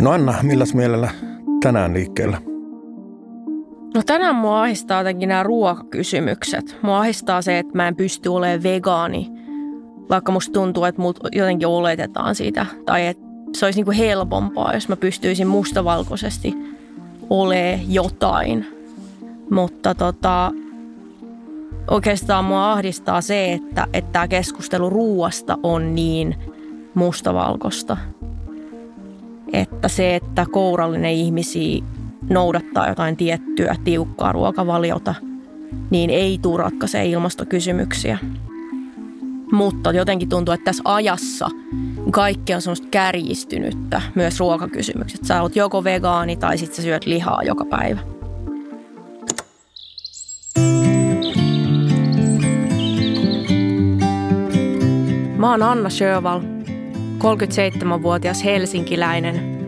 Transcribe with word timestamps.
No 0.00 0.10
Anna, 0.10 0.34
milläs 0.42 0.74
mielellä 0.74 1.10
tänään 1.62 1.94
liikkeellä? 1.94 2.38
No 3.94 4.02
tänään 4.06 4.34
mua 4.34 4.62
ahistaa 4.62 5.00
jotenkin 5.00 5.28
nämä 5.28 5.42
ruokakysymykset. 5.42 6.76
Mua 6.82 6.98
ahistaa 6.98 7.42
se, 7.42 7.58
että 7.58 7.72
mä 7.74 7.88
en 7.88 7.96
pysty 7.96 8.28
olemaan 8.28 8.62
vegaani, 8.62 9.30
vaikka 10.10 10.32
musta 10.32 10.52
tuntuu, 10.52 10.84
että 10.84 11.02
mut 11.02 11.18
jotenkin 11.32 11.68
oletetaan 11.68 12.34
siitä. 12.34 12.66
Tai 12.86 13.06
että 13.06 13.22
se 13.56 13.66
olisi 13.66 13.78
niinku 13.78 13.92
helpompaa, 13.96 14.74
jos 14.74 14.88
mä 14.88 14.96
pystyisin 14.96 15.48
mustavalkoisesti 15.48 16.54
olemaan 17.30 17.94
jotain. 17.94 18.66
Mutta 19.50 19.94
tota, 19.94 20.52
oikeastaan 21.90 22.44
mua 22.44 22.72
ahdistaa 22.72 23.20
se, 23.20 23.52
että, 23.52 23.86
että 23.92 24.12
tämä 24.12 24.28
keskustelu 24.28 24.90
ruuasta 24.90 25.58
on 25.62 25.94
niin 25.94 26.36
mustavalkoista. 26.94 27.96
Että 29.52 29.88
se, 29.88 30.16
että 30.16 30.46
kourallinen 30.50 31.12
ihmisiä 31.12 31.82
noudattaa 32.30 32.88
jotain 32.88 33.16
tiettyä 33.16 33.76
tiukkaa 33.84 34.32
ruokavaliota, 34.32 35.14
niin 35.90 36.10
ei 36.10 36.38
tule 36.42 36.62
ratkaisee 36.62 37.06
ilmastokysymyksiä. 37.06 38.18
Mutta 39.52 39.92
jotenkin 39.92 40.28
tuntuu, 40.28 40.54
että 40.54 40.64
tässä 40.64 40.82
ajassa 40.84 41.48
kaikki 42.10 42.54
on 42.54 42.62
semmoista 42.62 42.86
kärjistynyttä, 42.90 44.02
myös 44.14 44.40
ruokakysymykset. 44.40 45.24
Sä 45.24 45.42
oot 45.42 45.56
joko 45.56 45.84
vegaani 45.84 46.36
tai 46.36 46.58
sitten 46.58 46.76
sä 46.76 46.82
syöt 46.82 47.06
lihaa 47.06 47.42
joka 47.42 47.64
päivä. 47.64 48.00
Mä 55.36 55.50
oon 55.50 55.62
Anna 55.62 55.90
Sjöval, 55.90 56.40
37-vuotias 57.20 58.44
helsinkiläinen 58.44 59.60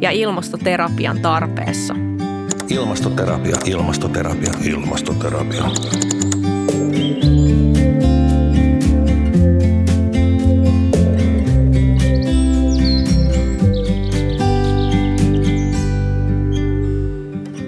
ja 0.00 0.10
ilmastoterapian 0.10 1.20
tarpeessa. 1.20 1.94
Ilmastoterapia, 2.68 3.56
ilmastoterapia, 3.64 4.52
ilmastoterapia. 4.64 5.64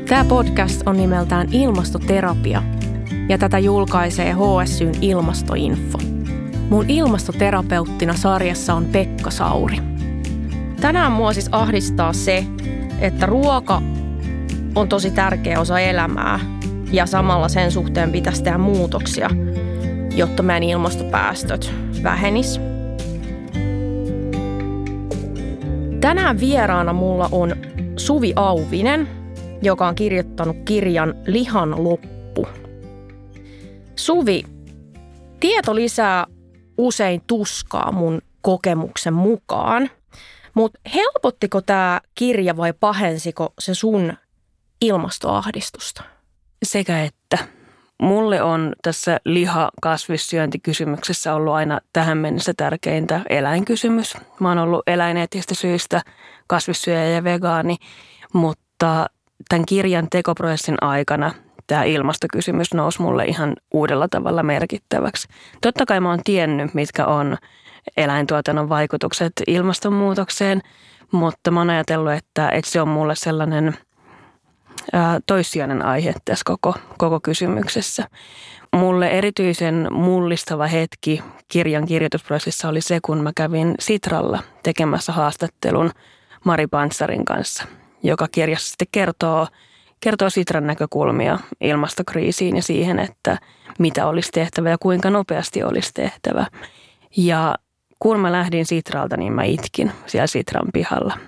Tämä 0.08 0.24
podcast 0.24 0.82
on 0.86 0.96
nimeltään 0.96 1.48
Ilmastoterapia 1.52 2.62
ja 3.28 3.38
tätä 3.38 3.58
julkaisee 3.58 4.32
HSYn 4.32 4.92
Ilmastoinfo. 5.00 5.98
Mun 6.70 6.90
ilmastoterapeuttina 6.90 8.14
sarjassa 8.16 8.74
on 8.74 8.84
Pekka 8.84 9.09
Sauri. 9.30 9.76
Tänään 10.80 11.12
mua 11.12 11.32
siis 11.32 11.48
ahdistaa 11.52 12.12
se, 12.12 12.44
että 13.00 13.26
ruoka 13.26 13.82
on 14.74 14.88
tosi 14.88 15.10
tärkeä 15.10 15.60
osa 15.60 15.80
elämää 15.80 16.40
ja 16.92 17.06
samalla 17.06 17.48
sen 17.48 17.72
suhteen 17.72 18.12
pitäisi 18.12 18.42
tehdä 18.42 18.58
muutoksia, 18.58 19.30
jotta 20.16 20.42
meidän 20.42 20.62
ilmastopäästöt 20.62 21.74
vähenis. 22.02 22.60
Tänään 26.00 26.40
vieraana 26.40 26.92
mulla 26.92 27.28
on 27.32 27.54
Suvi 27.96 28.32
Auvinen, 28.36 29.08
joka 29.62 29.88
on 29.88 29.94
kirjoittanut 29.94 30.56
kirjan 30.64 31.14
Lihan 31.26 31.84
loppu. 31.84 32.46
Suvi, 33.96 34.42
tieto 35.40 35.74
lisää 35.74 36.26
usein 36.78 37.22
tuskaa 37.26 37.92
mun 37.92 38.22
kokemuksen 38.42 39.14
mukaan– 39.14 39.90
mutta 40.54 40.80
helpottiko 40.94 41.60
tämä 41.60 42.00
kirja 42.14 42.56
vai 42.56 42.72
pahensiko 42.72 43.52
se 43.58 43.74
sun 43.74 44.12
ilmastoahdistusta? 44.80 46.02
Sekä 46.62 47.04
että. 47.04 47.38
Mulle 48.02 48.42
on 48.42 48.72
tässä 48.82 49.20
liha-kasvissyöntikysymyksessä 49.24 51.34
ollut 51.34 51.54
aina 51.54 51.80
tähän 51.92 52.18
mennessä 52.18 52.52
tärkeintä 52.56 53.20
eläinkysymys. 53.30 54.16
Mä 54.40 54.48
oon 54.48 54.58
ollut 54.58 54.82
eläineettistä 54.86 55.54
syistä 55.54 56.02
kasvissyöjä 56.46 57.04
ja 57.04 57.24
vegaani, 57.24 57.76
mutta 58.32 59.06
tämän 59.48 59.66
kirjan 59.66 60.06
tekoprosessin 60.10 60.76
aikana 60.80 61.34
tämä 61.66 61.84
ilmastokysymys 61.84 62.74
nousi 62.74 63.02
mulle 63.02 63.24
ihan 63.24 63.56
uudella 63.74 64.08
tavalla 64.08 64.42
merkittäväksi. 64.42 65.28
Totta 65.60 65.86
kai 65.86 66.00
mä 66.00 66.10
oon 66.10 66.20
tiennyt, 66.24 66.74
mitkä 66.74 67.06
on 67.06 67.36
eläintuotannon 67.96 68.68
vaikutukset 68.68 69.32
ilmastonmuutokseen, 69.46 70.60
mutta 71.12 71.50
mä 71.50 71.60
oon 71.60 71.70
ajatellut, 71.70 72.12
että, 72.12 72.48
että 72.48 72.70
se 72.70 72.80
on 72.80 72.88
mulle 72.88 73.14
sellainen 73.14 73.76
ää, 74.92 75.20
toissijainen 75.26 75.82
aihe 75.82 76.14
tässä 76.24 76.42
koko, 76.46 76.74
koko 76.98 77.20
kysymyksessä. 77.20 78.08
Mulle 78.72 79.08
erityisen 79.08 79.88
mullistava 79.90 80.66
hetki 80.66 81.22
kirjan 81.48 81.86
kirjoitusprosessissa 81.86 82.68
oli 82.68 82.80
se, 82.80 82.98
kun 83.02 83.22
mä 83.22 83.32
kävin 83.36 83.74
Sitralla 83.80 84.42
tekemässä 84.62 85.12
haastattelun 85.12 85.90
Mari 86.44 86.66
Pantsarin 86.66 87.24
kanssa, 87.24 87.64
joka 88.02 88.28
kirjassa 88.28 88.68
sitten 88.68 88.88
kertoo, 88.92 89.46
kertoo 90.00 90.30
Sitran 90.30 90.66
näkökulmia 90.66 91.38
ilmastokriisiin 91.60 92.56
ja 92.56 92.62
siihen, 92.62 92.98
että 92.98 93.38
mitä 93.78 94.06
olisi 94.06 94.32
tehtävä 94.32 94.70
ja 94.70 94.78
kuinka 94.78 95.10
nopeasti 95.10 95.62
olisi 95.62 95.90
tehtävä. 95.94 96.46
Ja 97.16 97.54
kun 98.00 98.20
mä 98.20 98.32
lähdin 98.32 98.66
Sitralta, 98.66 99.16
niin 99.16 99.32
mä 99.32 99.44
itkin 99.44 99.92
siellä 100.06 100.26
Sitran 100.26 100.68
pihalla, 100.72 101.18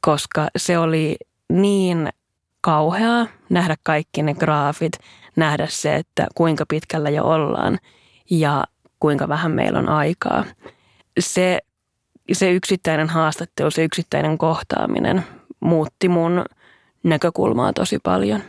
koska 0.00 0.48
se 0.56 0.78
oli 0.78 1.16
niin 1.52 2.08
kauheaa 2.60 3.26
nähdä 3.50 3.76
kaikki 3.82 4.22
ne 4.22 4.34
graafit, 4.34 4.92
nähdä 5.36 5.66
se, 5.70 5.96
että 5.96 6.26
kuinka 6.34 6.64
pitkällä 6.68 7.10
jo 7.10 7.24
ollaan 7.24 7.78
ja 8.30 8.64
kuinka 9.00 9.28
vähän 9.28 9.52
meillä 9.52 9.78
on 9.78 9.88
aikaa. 9.88 10.44
Se, 11.20 11.58
se 12.32 12.52
yksittäinen 12.52 13.08
haastattelu, 13.08 13.70
se 13.70 13.84
yksittäinen 13.84 14.38
kohtaaminen 14.38 15.24
muutti 15.60 16.08
mun 16.08 16.44
näkökulmaa 17.02 17.72
tosi 17.72 17.98
paljon. 18.02 18.42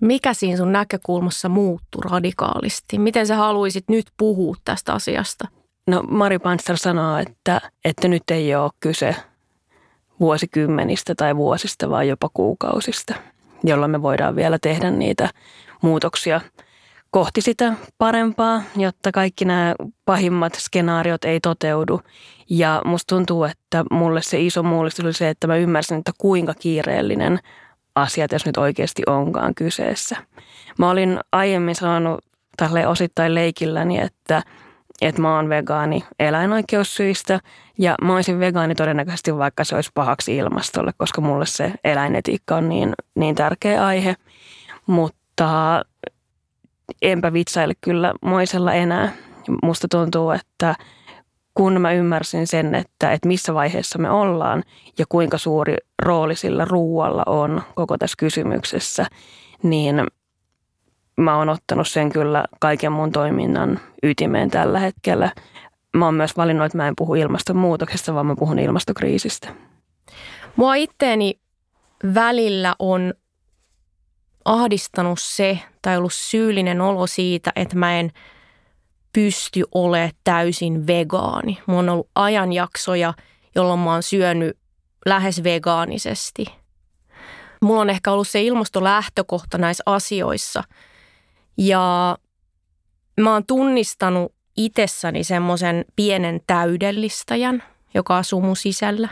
Mikä 0.00 0.34
siinä 0.34 0.56
sun 0.56 0.72
näkökulmassa 0.72 1.48
muuttui 1.48 2.00
radikaalisti? 2.10 2.98
Miten 2.98 3.26
sä 3.26 3.36
haluaisit 3.36 3.84
nyt 3.88 4.06
puhua 4.16 4.56
tästä 4.64 4.92
asiasta? 4.92 5.48
No 5.86 6.02
Mari 6.08 6.38
Panster 6.38 6.76
sanoo, 6.76 7.18
että, 7.18 7.60
että 7.84 8.08
nyt 8.08 8.22
ei 8.30 8.54
ole 8.54 8.70
kyse 8.80 9.16
vuosikymmenistä 10.20 11.14
tai 11.14 11.36
vuosista, 11.36 11.90
vaan 11.90 12.08
jopa 12.08 12.30
kuukausista, 12.34 13.14
jolloin 13.64 13.90
me 13.90 14.02
voidaan 14.02 14.36
vielä 14.36 14.58
tehdä 14.62 14.90
niitä 14.90 15.30
muutoksia 15.82 16.40
kohti 17.10 17.40
sitä 17.40 17.72
parempaa, 17.98 18.62
jotta 18.76 19.12
kaikki 19.12 19.44
nämä 19.44 19.74
pahimmat 20.04 20.54
skenaariot 20.54 21.24
ei 21.24 21.40
toteudu. 21.40 22.00
Ja 22.50 22.82
musta 22.84 23.16
tuntuu, 23.16 23.44
että 23.44 23.84
mulle 23.90 24.22
se 24.22 24.40
iso 24.40 24.62
mullistus 24.62 25.04
oli 25.04 25.12
se, 25.12 25.28
että 25.28 25.46
mä 25.46 25.56
ymmärsin, 25.56 25.98
että 25.98 26.12
kuinka 26.18 26.54
kiireellinen 26.54 27.38
asia 27.94 28.28
tässä 28.28 28.48
nyt 28.48 28.56
oikeasti 28.56 29.02
onkaan 29.06 29.54
kyseessä. 29.54 30.16
Mä 30.78 30.90
olin 30.90 31.20
aiemmin 31.32 31.74
sanonut 31.74 32.24
tälle 32.56 32.86
osittain 32.86 33.34
leikilläni, 33.34 33.98
että– 33.98 34.42
että 35.00 35.22
mä 35.22 35.36
oon 35.36 35.48
vegaani 35.48 36.04
eläinoikeussyistä 36.18 37.40
ja 37.78 37.94
mä 38.02 38.14
olisin 38.14 38.40
vegaani 38.40 38.74
todennäköisesti 38.74 39.36
vaikka 39.36 39.64
se 39.64 39.74
olisi 39.74 39.90
pahaksi 39.94 40.36
ilmastolle, 40.36 40.92
koska 40.98 41.20
mulle 41.20 41.46
se 41.46 41.72
eläinetiikka 41.84 42.56
on 42.56 42.68
niin, 42.68 42.92
niin 43.14 43.34
tärkeä 43.34 43.86
aihe. 43.86 44.16
Mutta 44.86 45.82
enpä 47.02 47.32
vitsaile 47.32 47.74
kyllä 47.80 48.14
moisella 48.22 48.72
enää. 48.72 49.12
Musta 49.62 49.88
tuntuu, 49.90 50.30
että 50.30 50.74
kun 51.54 51.80
mä 51.80 51.92
ymmärsin 51.92 52.46
sen, 52.46 52.74
että, 52.74 53.12
että 53.12 53.28
missä 53.28 53.54
vaiheessa 53.54 53.98
me 53.98 54.10
ollaan 54.10 54.62
ja 54.98 55.04
kuinka 55.08 55.38
suuri 55.38 55.76
rooli 56.02 56.36
sillä 56.36 56.64
ruualla 56.64 57.22
on 57.26 57.62
koko 57.74 57.98
tässä 57.98 58.14
kysymyksessä, 58.18 59.06
niin 59.62 60.06
mä 61.16 61.36
oon 61.36 61.48
ottanut 61.48 61.88
sen 61.88 62.12
kyllä 62.12 62.44
kaiken 62.60 62.92
mun 62.92 63.12
toiminnan 63.12 63.80
ytimeen 64.02 64.50
tällä 64.50 64.78
hetkellä. 64.78 65.32
Mä 65.94 66.04
oon 66.04 66.14
myös 66.14 66.36
valinnut, 66.36 66.66
että 66.66 66.78
mä 66.78 66.88
en 66.88 66.96
puhu 66.96 67.14
ilmastonmuutoksesta, 67.14 68.14
vaan 68.14 68.26
mä 68.26 68.36
puhun 68.38 68.58
ilmastokriisistä. 68.58 69.48
Mua 70.56 70.74
itteeni 70.74 71.40
välillä 72.14 72.74
on 72.78 73.14
ahdistanut 74.44 75.18
se 75.20 75.58
tai 75.82 75.96
ollut 75.96 76.12
syyllinen 76.12 76.80
olo 76.80 77.06
siitä, 77.06 77.52
että 77.56 77.76
mä 77.76 77.98
en 78.00 78.10
pysty 79.12 79.62
olemaan 79.74 80.10
täysin 80.24 80.86
vegaani. 80.86 81.58
Mulla 81.66 81.80
on 81.80 81.88
ollut 81.88 82.10
ajanjaksoja, 82.14 83.14
jolloin 83.54 83.80
mä 83.80 83.92
oon 83.92 84.02
syönyt 84.02 84.58
lähes 85.06 85.44
vegaanisesti. 85.44 86.44
Mulla 87.62 87.80
on 87.80 87.90
ehkä 87.90 88.12
ollut 88.12 88.28
se 88.28 88.42
ilmastolähtökohta 88.42 89.58
näissä 89.58 89.82
asioissa– 89.86 90.62
ja 91.58 92.16
mä 93.20 93.32
oon 93.32 93.46
tunnistanut 93.46 94.32
itsessäni 94.56 95.24
semmoisen 95.24 95.84
pienen 95.96 96.40
täydellistäjän, 96.46 97.62
joka 97.94 98.18
asuu 98.18 98.40
mun 98.40 98.56
sisällä. 98.56 99.08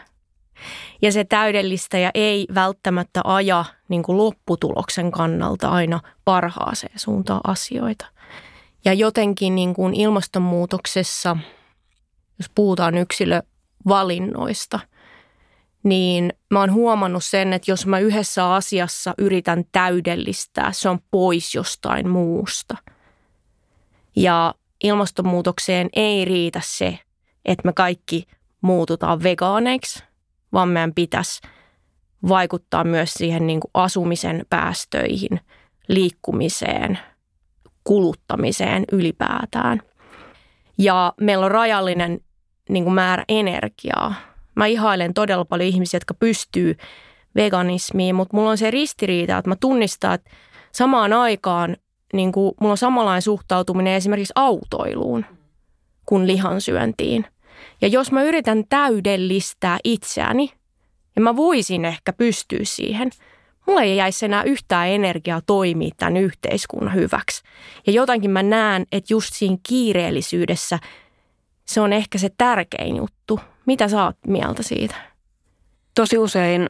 Ja 1.03 1.13
se 1.13 1.25
täydellistäjä 1.25 2.11
ei 2.15 2.47
välttämättä 2.55 3.21
aja 3.25 3.65
niin 3.89 4.03
kuin 4.03 4.19
lopputuloksen 4.19 5.11
kannalta 5.11 5.69
aina 5.69 6.01
parhaaseen 6.25 6.99
suuntaan 6.99 7.41
asioita. 7.45 8.07
Ja 8.85 8.93
jotenkin 8.93 9.55
niin 9.55 9.75
kuin 9.75 9.95
ilmastonmuutoksessa, 9.95 11.37
jos 12.39 12.51
puhutaan 12.55 12.99
yksilövalinnoista, 12.99 14.81
niin 15.85 16.33
mä 16.51 16.61
oon 16.61 16.73
huomannut 16.73 17.25
sen, 17.25 17.53
että 17.53 17.71
jos 17.71 17.87
mä 17.87 17.99
yhdessä 17.99 18.55
asiassa 18.55 19.15
yritän 19.19 19.65
täydellistää, 19.73 20.73
se 20.73 20.89
on 20.89 20.99
pois 21.11 21.55
jostain 21.55 22.09
muusta. 22.09 22.77
Ja 24.17 24.55
ilmastonmuutokseen 24.85 25.89
ei 25.93 26.25
riitä 26.25 26.61
se, 26.63 26.99
että 27.45 27.69
me 27.69 27.73
kaikki 27.73 28.27
muututaan 28.61 29.23
vegaaneiksi, 29.23 30.05
vaan 30.53 30.69
meidän 30.69 30.95
pitäisi 30.95 31.41
vaikuttaa 32.29 32.85
myös 32.85 33.15
siihen 33.15 33.47
niin 33.47 33.61
kuin 33.61 33.71
asumisen 33.75 34.47
päästöihin, 34.51 35.41
liikkumiseen, 35.89 36.99
kuluttamiseen 37.85 38.85
ylipäätään. 38.93 39.83
Ja 40.79 41.13
meillä 41.21 41.45
on 41.45 41.51
rajallinen 41.51 42.21
niin 42.69 42.85
kuin 42.85 42.95
määrä 42.95 43.25
energiaa. 43.29 44.15
Mä 44.55 44.67
ihailen 44.67 45.15
todella 45.15 45.45
paljon 45.45 45.69
ihmisiä, 45.69 45.97
jotka 45.97 46.15
pystyy 46.15 46.77
veganismiin, 47.37 48.15
mutta 48.15 48.37
mulla 48.37 48.51
on 48.51 48.59
se 48.59 48.71
ristiriita, 48.71 49.39
että 49.39 49.49
mä 49.49 49.57
tunnistan, 49.57 50.15
että 50.15 50.31
samaan 50.73 51.13
aikaan 51.13 51.77
niin 52.13 52.33
kuin, 52.33 52.55
mulla 52.61 52.73
on 52.73 52.79
samanlainen 52.79 53.23
suhtautuminen 53.23 53.95
esimerkiksi 53.95 54.33
autoiluun 54.35 55.25
kuin 56.07 56.27
lihansyöntiin. 56.27 57.27
Ja 57.81 57.89
jos 57.89 58.13
mä 58.13 58.23
yritän 58.23 58.65
täydellistää 58.69 59.79
itseäni, 59.85 60.53
ja 61.17 61.23
mä 61.23 61.37
voisin 61.37 61.85
ehkä 61.85 62.13
pystyä 62.13 62.61
siihen, 62.63 63.11
mulla 63.67 63.83
ei 63.83 63.97
jäisi 63.97 64.25
enää 64.25 64.43
yhtään 64.43 64.89
energiaa 64.89 65.41
toimia 65.47 65.95
tämän 65.97 66.17
yhteiskunnan 66.17 66.95
hyväksi. 66.95 67.43
Ja 67.87 67.93
jotenkin 67.93 68.31
mä 68.31 68.43
näen, 68.43 68.87
että 68.93 69.15
just 69.15 69.35
siinä 69.35 69.57
kiireellisyydessä 69.69 70.79
se 71.67 71.81
on 71.81 71.93
ehkä 71.93 72.19
se 72.19 72.31
tärkein 72.39 72.97
juttu. 72.97 73.41
Mitä 73.67 73.89
sä 73.89 74.05
oot 74.05 74.17
mieltä 74.27 74.63
siitä? 74.63 74.95
Tosi 75.95 76.19
usein, 76.19 76.69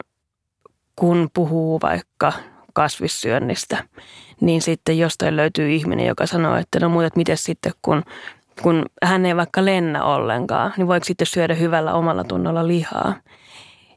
kun 0.95 1.29
puhuu 1.33 1.79
vaikka 1.81 2.33
kasvissyönnistä, 2.73 3.83
niin 4.41 4.61
sitten 4.61 4.99
jostain 4.99 5.35
löytyy 5.35 5.71
ihminen, 5.71 6.05
joka 6.05 6.25
sanoo, 6.25 6.55
että 6.55 6.79
no 6.79 6.89
muuten, 6.89 7.11
miten 7.15 7.37
sitten 7.37 7.73
kun, 7.81 8.03
kun 8.61 8.85
hän 9.03 9.25
ei 9.25 9.35
vaikka 9.35 9.65
lennä 9.65 10.03
ollenkaan, 10.03 10.73
niin 10.77 10.87
voiko 10.87 11.05
sitten 11.05 11.27
syödä 11.27 11.55
hyvällä 11.55 11.93
omalla 11.93 12.23
tunnolla 12.23 12.67
lihaa. 12.67 13.15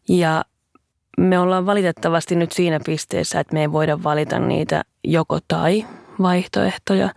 Ja 0.09 0.45
me 1.19 1.39
ollaan 1.39 1.67
valitettavasti 1.67 2.37
nyt 2.37 2.53
siinä 2.53 2.81
pisteessä, 2.87 3.41
että 3.41 3.55
me 3.55 3.61
ei 3.61 3.73
voida 3.73 4.03
valita 4.03 4.39
niitä 4.39 4.83
joko 5.05 5.39
tai 5.49 5.87
vaihtoehtoja, 6.23 7.11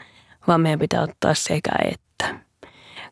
vaan 0.47 0.61
meidän 0.61 0.79
pitää 0.79 1.01
ottaa 1.01 1.33
sekä 1.33 1.71
että. 1.85 2.10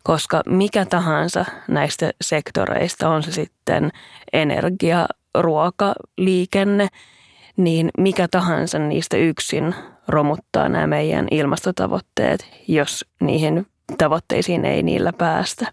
Koska 0.09 0.41
mikä 0.45 0.85
tahansa 0.85 1.45
näistä 1.67 2.11
sektoreista, 2.21 3.09
on 3.09 3.23
se 3.23 3.31
sitten 3.31 3.91
energia, 4.33 5.05
ruoka, 5.33 5.93
liikenne– 6.17 6.87
niin 7.59 7.89
mikä 7.97 8.27
tahansa 8.31 8.79
niistä 8.79 9.17
yksin 9.17 9.75
romuttaa 10.07 10.69
nämä 10.69 10.87
meidän 10.87 11.27
ilmastotavoitteet, 11.31 12.51
jos 12.67 13.05
niihin 13.21 13.67
tavoitteisiin 13.97 14.65
ei 14.65 14.83
niillä 14.83 15.13
päästä. 15.13 15.67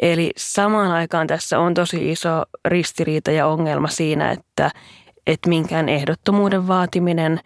Eli 0.00 0.30
samaan 0.36 0.90
aikaan 0.90 1.26
tässä 1.26 1.58
on 1.58 1.74
tosi 1.74 2.10
iso 2.10 2.42
ristiriita 2.64 3.30
ja 3.30 3.46
ongelma 3.46 3.88
siinä, 3.88 4.30
että, 4.30 4.70
että 5.26 5.48
minkään 5.48 5.88
ehdottomuuden 5.88 6.68
vaatiminen 6.68 7.40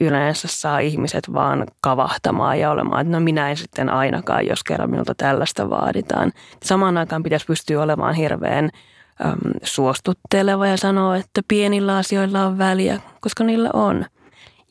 yleensä 0.00 0.48
saa 0.48 0.78
ihmiset 0.78 1.32
vaan 1.32 1.66
kavahtamaan 1.80 2.60
ja 2.60 2.70
olemaan, 2.70 3.00
että 3.00 3.12
no 3.12 3.20
minä 3.20 3.50
en 3.50 3.56
sitten 3.56 3.90
ainakaan, 3.90 4.46
jos 4.46 4.64
kerran 4.64 4.90
minulta 4.90 5.14
tällaista 5.14 5.70
vaaditaan. 5.70 6.32
Samaan 6.64 6.98
aikaan 6.98 7.22
pitäisi 7.22 7.46
pystyä 7.46 7.82
olemaan 7.82 8.14
hirveän 8.14 8.64
äm, 8.64 9.38
suostutteleva 9.62 10.66
ja 10.66 10.76
sanoo, 10.76 11.14
että 11.14 11.40
pienillä 11.48 11.96
asioilla 11.96 12.46
on 12.46 12.58
väliä, 12.58 13.00
koska 13.20 13.44
niillä 13.44 13.70
on. 13.72 14.04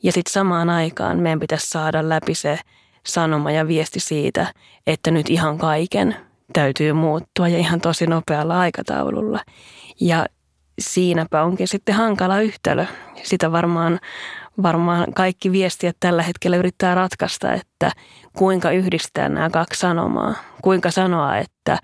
Ja 0.02 0.12
sitten 0.12 0.32
samaan 0.32 0.70
aikaan 0.70 1.18
meidän 1.18 1.40
pitäisi 1.40 1.66
saada 1.66 2.08
läpi 2.08 2.34
se 2.34 2.58
sanoma 3.06 3.50
ja 3.50 3.68
viesti 3.68 4.00
siitä, 4.00 4.46
että 4.86 5.10
nyt 5.10 5.30
ihan 5.30 5.58
kaiken 5.58 6.16
täytyy 6.52 6.92
muuttua 6.92 7.48
ja 7.48 7.58
ihan 7.58 7.80
tosi 7.80 8.06
nopealla 8.06 8.60
aikataululla. 8.60 9.40
Ja 10.00 10.26
siinäpä 10.78 11.42
onkin 11.42 11.68
sitten 11.68 11.94
hankala 11.94 12.40
yhtälö. 12.40 12.84
Sitä 13.22 13.52
varmaan, 13.52 14.00
varmaan 14.62 15.12
kaikki 15.14 15.52
viestiä 15.52 15.92
tällä 16.00 16.22
hetkellä 16.22 16.56
yrittää 16.56 16.94
ratkaista, 16.94 17.52
että 17.52 17.90
kuinka 18.36 18.70
yhdistää 18.70 19.28
nämä 19.28 19.50
kaksi 19.50 19.80
sanomaa. 19.80 20.34
Kuinka 20.62 20.90
sanoa, 20.90 21.36
että 21.36 21.78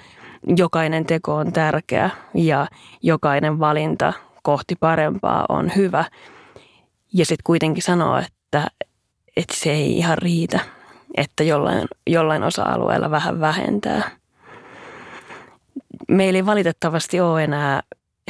jokainen 0.56 1.06
teko 1.06 1.34
on 1.34 1.52
tärkeä 1.52 2.10
ja 2.34 2.66
jokainen 3.02 3.58
valinta 3.58 4.12
kohti 4.42 4.76
parempaa 4.76 5.46
on 5.48 5.72
hyvä. 5.76 6.04
Ja 7.12 7.26
sitten 7.26 7.44
kuitenkin 7.44 7.82
sanoa, 7.82 8.18
että, 8.18 8.66
että 9.36 9.54
se 9.56 9.70
ei 9.70 9.98
ihan 9.98 10.18
riitä, 10.18 10.60
että 11.16 11.44
jollain, 11.44 11.88
jollain 12.06 12.42
osa-alueella 12.42 13.10
vähän 13.10 13.40
vähentää. 13.40 14.10
Meillä 16.08 16.36
ei 16.36 16.46
valitettavasti 16.46 17.20
ole 17.20 17.44
enää 17.44 17.82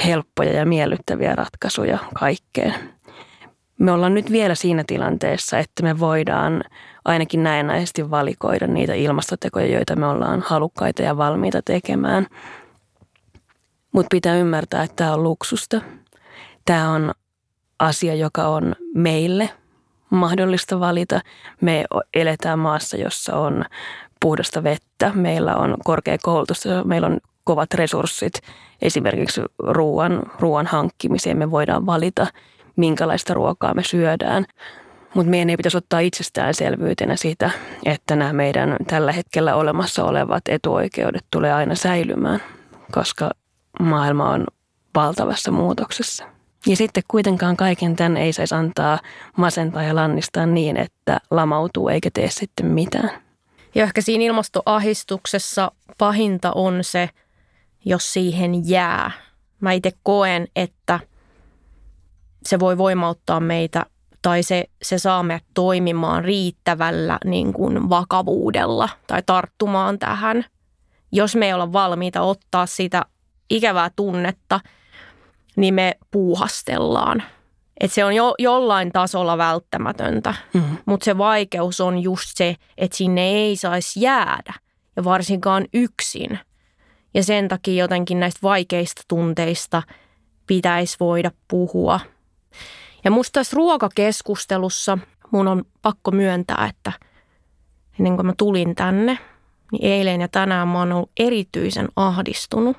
helppoja 0.06 0.52
ja 0.52 0.66
miellyttäviä 0.66 1.34
ratkaisuja 1.34 1.98
kaikkeen. 2.14 2.74
Me 3.82 3.92
ollaan 3.92 4.14
nyt 4.14 4.32
vielä 4.32 4.54
siinä 4.54 4.84
tilanteessa, 4.86 5.58
että 5.58 5.82
me 5.82 5.98
voidaan 5.98 6.64
ainakin 7.04 7.42
näennäisesti 7.42 8.10
valikoida 8.10 8.66
niitä 8.66 8.94
ilmastotekoja, 8.94 9.66
joita 9.66 9.96
me 9.96 10.06
ollaan 10.06 10.40
halukkaita 10.46 11.02
ja 11.02 11.16
valmiita 11.16 11.62
tekemään. 11.62 12.26
Mutta 13.92 14.08
pitää 14.10 14.36
ymmärtää, 14.36 14.82
että 14.82 14.96
tämä 14.96 15.14
on 15.14 15.22
luksusta. 15.22 15.80
Tämä 16.64 16.90
on 16.90 17.12
asia, 17.78 18.14
joka 18.14 18.46
on 18.46 18.74
meille 18.94 19.50
mahdollista 20.10 20.80
valita. 20.80 21.20
Me 21.60 21.84
eletään 22.14 22.58
maassa, 22.58 22.96
jossa 22.96 23.36
on 23.36 23.64
puhdasta 24.20 24.62
vettä, 24.62 25.12
meillä 25.14 25.56
on 25.56 25.76
korkea 25.84 26.16
koulutus, 26.22 26.64
meillä 26.84 27.06
on 27.06 27.18
kovat 27.44 27.74
resurssit 27.74 28.34
esimerkiksi 28.82 29.40
ruoan, 29.58 30.22
ruoan 30.38 30.66
hankkimiseen. 30.66 31.38
Me 31.38 31.50
voidaan 31.50 31.86
valita, 31.86 32.26
minkälaista 32.76 33.34
ruokaa 33.34 33.74
me 33.74 33.84
syödään. 33.84 34.44
Mutta 35.14 35.30
meidän 35.30 35.50
ei 35.50 35.56
pitäisi 35.56 35.76
ottaa 35.76 36.00
itsestäänselvyytenä 36.00 37.16
sitä, 37.16 37.50
että 37.84 38.16
nämä 38.16 38.32
meidän 38.32 38.76
tällä 38.86 39.12
hetkellä 39.12 39.54
olemassa 39.54 40.04
olevat 40.04 40.42
etuoikeudet 40.48 41.24
tulee 41.30 41.52
aina 41.52 41.74
säilymään, 41.74 42.42
koska 42.92 43.30
maailma 43.80 44.30
on 44.30 44.46
valtavassa 44.94 45.50
muutoksessa. 45.50 46.24
Ja 46.66 46.76
sitten 46.76 47.02
kuitenkaan 47.08 47.56
kaiken 47.56 47.96
tämän 47.96 48.16
ei 48.16 48.32
saisi 48.32 48.54
antaa 48.54 48.98
masentaa 49.36 49.82
ja 49.82 49.94
lannistaa 49.94 50.46
niin, 50.46 50.76
että 50.76 51.18
lamautuu 51.30 51.88
eikä 51.88 52.10
tee 52.14 52.30
sitten 52.30 52.66
mitään. 52.66 53.10
Ja 53.74 53.82
ehkä 53.84 54.00
siinä 54.00 54.24
ilmastoahistuksessa 54.24 55.72
pahinta 55.98 56.52
on 56.54 56.84
se, 56.84 57.10
jos 57.84 58.12
siihen 58.12 58.68
jää. 58.68 59.10
Mä 59.60 59.72
itse 59.72 59.92
koen, 60.02 60.48
että 60.56 61.00
se 62.48 62.58
voi 62.58 62.78
voimauttaa 62.78 63.40
meitä 63.40 63.86
tai 64.22 64.42
se, 64.42 64.64
se 64.82 64.98
saa 64.98 65.22
meidät 65.22 65.44
toimimaan 65.54 66.24
riittävällä 66.24 67.18
niin 67.24 67.52
kuin 67.52 67.90
vakavuudella 67.90 68.88
tai 69.06 69.22
tarttumaan 69.26 69.98
tähän. 69.98 70.44
Jos 71.12 71.36
me 71.36 71.46
ei 71.46 71.52
olla 71.52 71.72
valmiita 71.72 72.20
ottaa 72.20 72.66
sitä 72.66 73.02
ikävää 73.50 73.90
tunnetta, 73.96 74.60
niin 75.56 75.74
me 75.74 75.94
puuhastellaan. 76.10 77.22
Et 77.80 77.92
se 77.92 78.04
on 78.04 78.14
jo, 78.14 78.34
jollain 78.38 78.92
tasolla 78.92 79.38
välttämätöntä, 79.38 80.34
mm-hmm. 80.54 80.76
mutta 80.86 81.04
se 81.04 81.18
vaikeus 81.18 81.80
on 81.80 81.98
just 81.98 82.30
se, 82.34 82.56
että 82.78 82.96
sinne 82.96 83.22
ei 83.22 83.56
saisi 83.56 84.00
jäädä 84.00 84.54
ja 84.96 85.04
varsinkaan 85.04 85.64
yksin. 85.74 86.38
Ja 87.14 87.22
sen 87.22 87.48
takia 87.48 87.84
jotenkin 87.84 88.20
näistä 88.20 88.40
vaikeista 88.42 89.02
tunteista 89.08 89.82
pitäisi 90.46 90.96
voida 91.00 91.30
puhua– 91.48 92.00
ja 93.04 93.10
musta 93.10 93.32
tässä 93.32 93.56
ruokakeskustelussa 93.56 94.98
mun 95.30 95.48
on 95.48 95.64
pakko 95.82 96.10
myöntää, 96.10 96.66
että 96.70 96.92
ennen 97.98 98.16
kuin 98.16 98.26
mä 98.26 98.34
tulin 98.38 98.74
tänne, 98.74 99.18
niin 99.72 99.84
eilen 99.84 100.20
ja 100.20 100.28
tänään 100.28 100.68
mä 100.68 100.78
oon 100.78 100.92
ollut 100.92 101.10
erityisen 101.16 101.88
ahdistunut. 101.96 102.76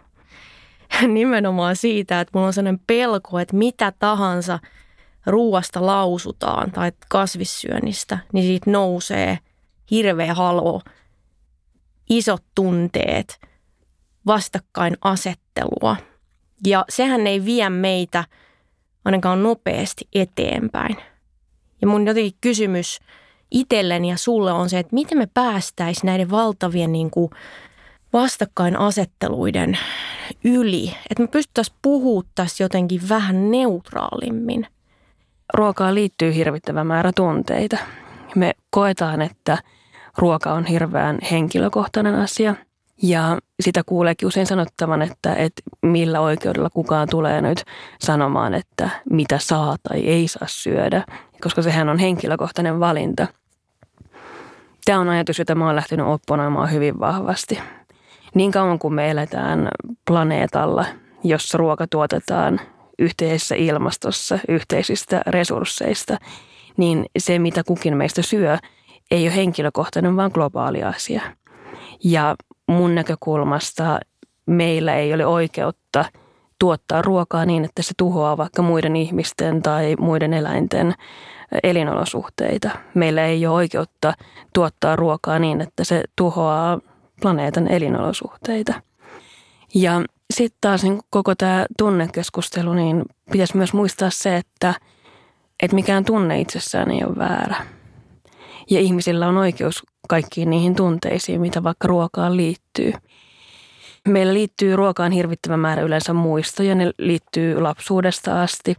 Nimenomaan 1.08 1.76
siitä, 1.76 2.22
että 2.22 2.32
mulla 2.34 2.48
on 2.48 2.54
sellainen 2.54 2.82
pelko, 2.88 3.40
että 3.40 3.56
mitä 3.56 3.94
tahansa 4.00 4.60
ruuasta 5.26 5.86
lausutaan 5.86 6.72
tai 6.72 6.92
kasvissyönnistä, 7.10 8.18
niin 8.34 8.46
siitä 8.46 8.72
nousee 8.72 9.40
hirveä 9.92 10.34
halo, 10.34 10.82
isot 12.10 12.44
tunteet, 12.56 13.40
vastakkainasettelua. 14.26 15.96
Ja 16.68 16.86
sehän 16.90 17.28
ei 17.28 17.46
vie 17.46 17.70
meitä 17.70 18.24
ainakaan 19.06 19.44
nopeasti 19.44 20.08
eteenpäin. 20.14 20.98
Ja 21.82 21.88
mun 21.88 22.08
jotenkin 22.08 22.38
kysymys 22.42 23.00
itselleni 23.52 24.10
ja 24.10 24.18
sulle 24.18 24.52
on 24.52 24.70
se, 24.70 24.80
että 24.80 24.94
miten 24.96 25.18
me 25.18 25.28
päästäisiin 25.34 26.08
näiden 26.08 26.32
valtavien 26.32 26.92
niin 26.92 27.12
kuin 27.12 27.30
vastakkainasetteluiden 28.14 29.78
yli. 30.44 30.88
Että 31.10 31.24
me 31.24 31.28
pystyttäisiin 31.28 31.78
tässä 32.36 32.64
jotenkin 32.64 33.10
vähän 33.10 33.52
neutraalimmin. 33.52 34.68
Ruokaan 35.54 35.96
liittyy 35.96 36.36
hirvittävä 36.36 36.84
määrä 36.84 37.12
tunteita. 37.16 37.78
Me 38.36 38.54
koetaan, 38.70 39.22
että 39.22 39.58
ruoka 40.18 40.54
on 40.54 40.66
hirveän 40.66 41.20
henkilökohtainen 41.32 42.16
asia– 42.16 42.56
ja 43.04 43.38
sitä 43.60 43.82
kuuleekin 43.86 44.28
usein 44.28 44.48
sanottavan, 44.48 45.02
että, 45.02 45.36
että 45.36 45.62
millä 45.82 46.20
oikeudella 46.20 46.70
kukaan 46.70 47.08
tulee 47.10 47.42
nyt 47.42 47.64
sanomaan, 48.00 48.54
että 48.54 48.90
mitä 49.10 49.38
saa 49.42 49.76
tai 49.84 50.00
ei 50.00 50.28
saa 50.28 50.48
syödä, 50.48 51.04
koska 51.42 51.62
sehän 51.62 51.90
on 51.90 51.98
henkilökohtainen 51.98 52.80
valinta. 52.80 53.28
Tämä 54.86 55.00
on 55.00 55.10
ajatus, 55.10 55.40
jota 55.40 55.56
mä 55.56 55.66
oon 55.66 55.76
lähtenyt 55.76 56.06
opponoimaan 56.06 56.72
hyvin 56.72 57.00
vahvasti. 57.00 57.60
Niin 58.34 58.52
kauan 58.52 58.80
kuin 58.80 58.94
me 58.94 59.12
eletään 59.12 59.68
planeetalla, 60.08 60.86
jossa 61.24 61.58
ruoka 61.58 61.88
tuotetaan 61.88 62.60
yhteisessä 63.00 63.56
ilmastossa, 63.56 64.40
yhteisistä 64.48 65.22
resursseista, 65.28 66.18
niin 66.78 67.06
se, 67.20 67.40
mitä 67.40 67.64
kukin 67.64 67.98
meistä 67.98 68.22
syö, 68.22 68.58
ei 69.12 69.28
ole 69.28 69.36
henkilökohtainen, 69.36 70.16
vaan 70.16 70.32
globaali 70.34 70.84
asia. 70.84 71.22
Ja 72.04 72.36
mun 72.68 72.96
näkökulmasta 72.96 74.00
meillä 74.46 74.96
ei 74.96 75.14
ole 75.14 75.26
oikeutta 75.26 76.06
tuottaa 76.60 77.02
ruokaa 77.02 77.46
niin, 77.46 77.66
että 77.66 77.82
se 77.82 77.94
tuhoaa 77.98 78.38
vaikka 78.38 78.62
muiden 78.62 78.96
ihmisten 78.96 79.62
tai 79.62 79.96
muiden 80.00 80.34
eläinten 80.34 80.94
elinolosuhteita. 81.64 82.70
Meillä 82.94 83.26
ei 83.26 83.46
ole 83.46 83.56
oikeutta 83.56 84.14
tuottaa 84.54 84.96
ruokaa 84.96 85.40
niin, 85.40 85.62
että 85.62 85.84
se 85.84 86.04
tuhoaa 86.16 86.80
planeetan 87.22 87.68
elinolosuhteita. 87.68 88.74
Ja 89.76 90.02
sitten 90.34 90.58
taas 90.62 90.84
niin 90.84 91.00
koko 91.10 91.36
tämä 91.36 91.66
tunnekeskustelu, 91.78 92.74
niin 92.74 93.04
pitäisi 93.32 93.58
myös 93.58 93.74
muistaa 93.74 94.10
se, 94.10 94.38
että, 94.38 94.74
että 95.64 95.76
mikään 95.76 96.06
tunne 96.06 96.40
itsessään 96.40 96.92
ei 96.92 97.04
ole 97.04 97.18
väärä. 97.18 97.66
Ja 98.70 98.80
ihmisillä 98.80 99.28
on 99.28 99.38
oikeus 99.38 99.84
kaikkiin 100.08 100.50
niihin 100.50 100.76
tunteisiin, 100.76 101.42
mitä 101.42 101.64
vaikka 101.64 101.88
ruokaan 101.88 102.38
liittyy. 102.38 102.94
Meillä 104.08 104.34
liittyy 104.34 104.76
ruokaan 104.76 105.12
hirvittävä 105.12 105.58
määrä 105.58 105.82
yleensä 105.82 106.14
muistoja, 106.14 106.76
ne 106.76 106.92
liittyy 106.98 107.62
lapsuudesta 107.62 108.42
asti. 108.42 108.76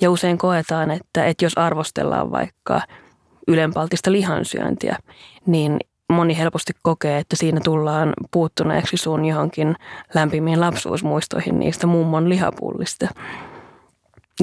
Ja 0.00 0.10
usein 0.10 0.38
koetaan, 0.38 0.90
että, 0.90 1.26
että 1.26 1.44
jos 1.44 1.58
arvostellaan 1.58 2.30
vaikka 2.30 2.80
ylenpaltista 3.48 4.12
lihansyöntiä, 4.12 4.96
niin 5.46 5.78
moni 6.12 6.38
helposti 6.38 6.72
kokee, 6.82 7.18
että 7.18 7.36
siinä 7.36 7.60
tullaan 7.64 8.12
puuttuneeksi 8.30 8.96
sun 8.96 9.24
johonkin 9.24 9.76
lämpimiin 10.14 10.60
lapsuusmuistoihin 10.60 11.58
niistä 11.58 11.86
mummon 11.86 12.28
lihapullista. 12.28 13.08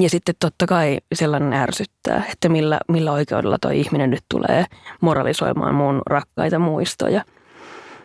Ja 0.00 0.10
sitten 0.10 0.34
totta 0.40 0.66
kai 0.66 0.98
sellainen 1.14 1.52
ärsyttää, 1.52 2.24
että 2.32 2.48
millä, 2.48 2.80
millä 2.88 3.12
oikeudella 3.12 3.58
tuo 3.60 3.70
ihminen 3.70 4.10
nyt 4.10 4.24
tulee 4.28 4.64
moralisoimaan 5.00 5.74
mun 5.74 6.02
rakkaita 6.06 6.58
muistoja. 6.58 7.24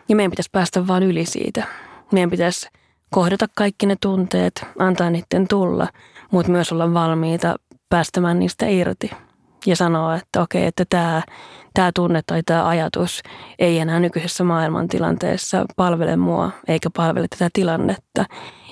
Ja 0.08 0.16
meidän 0.16 0.30
pitäisi 0.30 0.50
päästä 0.52 0.86
vaan 0.86 1.02
yli 1.02 1.24
siitä. 1.26 1.64
Meidän 2.12 2.30
pitäisi 2.30 2.68
kohdata 3.10 3.46
kaikki 3.56 3.86
ne 3.86 3.96
tunteet, 4.00 4.66
antaa 4.78 5.10
niiden 5.10 5.48
tulla, 5.48 5.88
mutta 6.30 6.52
myös 6.52 6.72
olla 6.72 6.94
valmiita 6.94 7.56
päästämään 7.88 8.38
niistä 8.38 8.66
irti. 8.66 9.10
Ja 9.66 9.76
sanoa, 9.76 10.16
että 10.16 10.42
okei, 10.42 10.66
että 10.66 10.84
tämä, 10.90 11.22
tämä 11.74 11.90
tunne 11.94 12.20
tai 12.26 12.42
tämä 12.46 12.68
ajatus 12.68 13.22
ei 13.58 13.78
enää 13.78 14.00
nykyisessä 14.00 14.44
maailmantilanteessa 14.44 15.66
palvele 15.76 16.16
mua 16.16 16.50
eikä 16.68 16.90
palvele 16.96 17.26
tätä 17.28 17.48
tilannetta. 17.52 18.24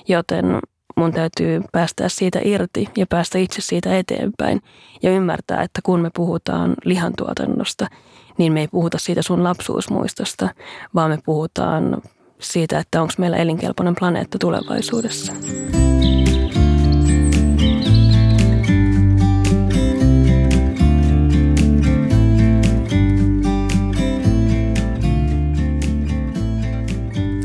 Joten 0.07 0.59
mun 0.95 1.11
täytyy 1.11 1.61
päästä 1.71 2.09
siitä 2.09 2.39
irti 2.43 2.87
ja 2.97 3.07
päästä 3.07 3.37
itse 3.37 3.61
siitä 3.61 3.97
eteenpäin 3.97 4.61
ja 5.03 5.11
ymmärtää, 5.11 5.61
että 5.61 5.81
kun 5.83 5.99
me 5.99 6.09
puhutaan 6.15 6.75
lihantuotannosta, 6.85 7.87
niin 8.37 8.53
me 8.53 8.59
ei 8.59 8.67
puhuta 8.67 8.97
siitä 8.97 9.21
sun 9.21 9.43
lapsuusmuistosta, 9.43 10.49
vaan 10.95 11.11
me 11.11 11.17
puhutaan 11.25 12.01
siitä, 12.39 12.79
että 12.79 13.01
onko 13.01 13.13
meillä 13.17 13.37
elinkelpoinen 13.37 13.95
planeetta 13.99 14.37
tulevaisuudessa. 14.37 15.33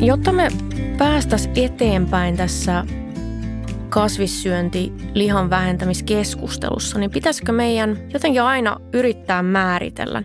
Jotta 0.01 0.33
me 0.33 0.49
päästäisiin 0.99 1.59
eteenpäin 1.65 2.37
tässä 2.37 2.85
kasvissyönti 3.89 4.93
lihan 5.15 5.51
vähentämiskeskustelussa, 5.51 6.99
niin 6.99 7.11
pitäisikö 7.11 7.53
meidän 7.53 7.99
jotenkin 8.13 8.43
aina 8.43 8.81
yrittää 8.93 9.43
määritellä, 9.43 10.23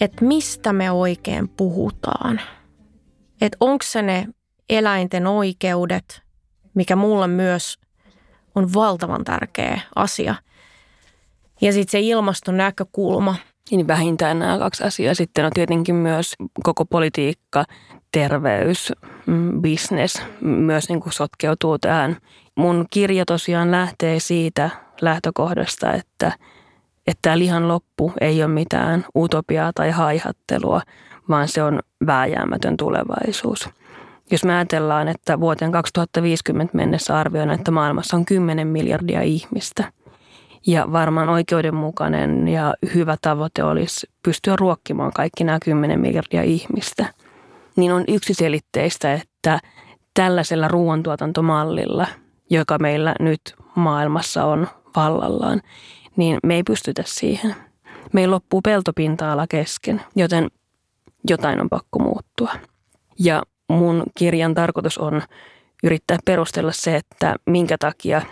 että 0.00 0.24
mistä 0.24 0.72
me 0.72 0.90
oikein 0.90 1.48
puhutaan? 1.48 2.40
Että 3.40 3.56
onko 3.60 3.84
se 3.84 4.02
ne 4.02 4.26
eläinten 4.70 5.26
oikeudet, 5.26 6.22
mikä 6.74 6.96
mulle 6.96 7.26
myös 7.26 7.78
on 8.54 8.74
valtavan 8.74 9.24
tärkeä 9.24 9.80
asia. 9.94 10.34
Ja 11.60 11.72
sitten 11.72 11.90
se 11.90 12.00
ilmaston 12.00 12.56
näkökulma. 12.56 13.36
Niin 13.70 13.86
vähintään 13.86 14.38
nämä 14.38 14.58
kaksi 14.58 14.84
asiaa. 14.84 15.14
Sitten 15.14 15.44
on 15.44 15.52
tietenkin 15.54 15.94
myös 15.94 16.34
koko 16.62 16.84
politiikka, 16.84 17.64
terveys, 18.12 18.92
mm, 19.26 19.60
myös 20.40 20.88
niin 20.88 21.00
kuin 21.00 21.12
sotkeutuu 21.12 21.78
tähän. 21.78 22.16
Mun 22.54 22.86
kirja 22.90 23.24
tosiaan 23.24 23.70
lähtee 23.70 24.20
siitä 24.20 24.70
lähtökohdasta, 25.00 25.92
että, 25.92 26.32
että 27.06 27.38
lihan 27.38 27.68
loppu 27.68 28.12
ei 28.20 28.42
ole 28.42 28.52
mitään 28.52 29.04
utopiaa 29.16 29.72
tai 29.74 29.90
haihattelua, 29.90 30.80
vaan 31.28 31.48
se 31.48 31.62
on 31.62 31.80
vääjäämätön 32.06 32.76
tulevaisuus. 32.76 33.68
Jos 34.30 34.44
me 34.44 34.54
ajatellaan, 34.54 35.08
että 35.08 35.40
vuoteen 35.40 35.72
2050 35.72 36.76
mennessä 36.76 37.18
arvioidaan, 37.18 37.58
että 37.58 37.70
maailmassa 37.70 38.16
on 38.16 38.24
10 38.24 38.66
miljardia 38.66 39.22
ihmistä– 39.22 39.84
ja 40.66 40.92
varmaan 40.92 41.28
oikeudenmukainen 41.28 42.48
ja 42.48 42.74
hyvä 42.94 43.16
tavoite 43.22 43.64
olisi 43.64 44.06
pystyä 44.22 44.56
ruokkimaan 44.56 45.12
kaikki 45.12 45.44
nämä 45.44 45.58
10 45.64 46.00
miljardia 46.00 46.42
ihmistä– 46.42 47.06
niin 47.76 47.92
on 47.92 48.04
yksiselitteistä, 48.08 49.12
että 49.12 49.60
tällaisella 50.14 50.68
ruoantuotantomallilla, 50.68 52.06
joka 52.50 52.78
meillä 52.78 53.14
nyt 53.20 53.40
maailmassa 53.74 54.44
on 54.44 54.68
vallallaan, 54.96 55.62
niin 56.16 56.38
me 56.42 56.54
ei 56.54 56.62
pystytä 56.62 57.02
siihen. 57.06 57.54
Meillä 58.12 58.34
loppuu 58.34 58.60
peltopinta-ala 58.60 59.46
kesken, 59.46 60.02
joten 60.16 60.48
jotain 61.28 61.60
on 61.60 61.68
pakko 61.68 61.98
muuttua. 61.98 62.52
Ja 63.18 63.42
mun 63.68 64.02
kirjan 64.14 64.54
tarkoitus 64.54 64.98
on 64.98 65.22
yrittää 65.82 66.18
perustella 66.24 66.72
se, 66.72 66.96
että 66.96 67.36
minkä 67.46 67.78
takia 67.78 68.22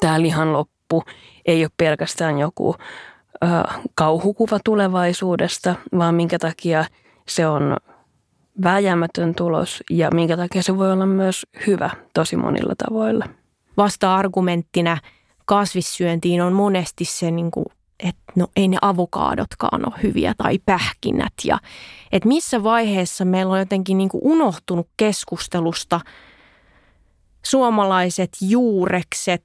tämä 0.00 0.22
lihan 0.22 0.52
loppu 0.52 1.02
ei 1.46 1.64
ole 1.64 1.70
pelkästään 1.76 2.38
joku 2.38 2.74
ö, 3.44 3.46
kauhukuva 3.94 4.58
tulevaisuudesta, 4.64 5.74
vaan 5.98 6.14
minkä 6.14 6.38
takia 6.38 6.84
se 7.28 7.46
on 7.46 7.76
vääjäämätön 8.62 9.34
tulos 9.34 9.82
ja 9.90 10.10
minkä 10.14 10.36
takia 10.36 10.62
se 10.62 10.78
voi 10.78 10.92
olla 10.92 11.06
myös 11.06 11.46
hyvä 11.66 11.90
tosi 12.14 12.36
monilla 12.36 12.74
tavoilla. 12.88 13.24
Vasta-argumenttina 13.76 14.98
kasvissyöntiin 15.44 16.42
on 16.42 16.52
monesti 16.52 17.04
se, 17.04 17.30
niin 17.30 17.50
kuin, 17.50 17.66
että 17.98 18.32
no 18.36 18.46
ei 18.56 18.68
ne 18.68 18.78
avokaadotkaan 18.82 19.88
ole 19.88 20.02
hyviä 20.02 20.34
tai 20.36 20.58
pähkinät. 20.66 21.32
Ja, 21.44 21.58
että 22.12 22.28
missä 22.28 22.62
vaiheessa 22.62 23.24
meillä 23.24 23.52
on 23.52 23.58
jotenkin 23.58 23.98
niin 23.98 24.08
kuin 24.08 24.20
unohtunut 24.24 24.88
keskustelusta 24.96 26.00
suomalaiset 27.44 28.30
juurekset, 28.40 29.44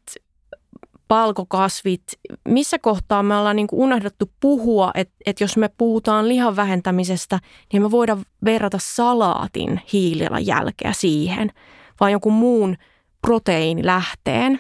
palkokasvit, 1.13 2.03
missä 2.47 2.79
kohtaa 2.79 3.23
me 3.23 3.37
ollaan 3.37 3.55
niin 3.55 3.67
kuin 3.67 3.79
unohdettu 3.79 4.31
puhua, 4.39 4.91
että, 4.95 5.13
että 5.25 5.43
jos 5.43 5.57
me 5.57 5.69
puhutaan 5.77 6.27
lihan 6.27 6.55
vähentämisestä, 6.55 7.39
niin 7.73 7.81
me 7.81 7.91
voidaan 7.91 8.23
verrata 8.45 8.77
salaatin 8.81 9.81
hiilijalanjälkeä 9.93 10.93
siihen, 10.93 11.51
vai 11.99 12.11
jonkun 12.11 12.33
muun 12.33 12.75
proteiinilähteen. 13.21 14.59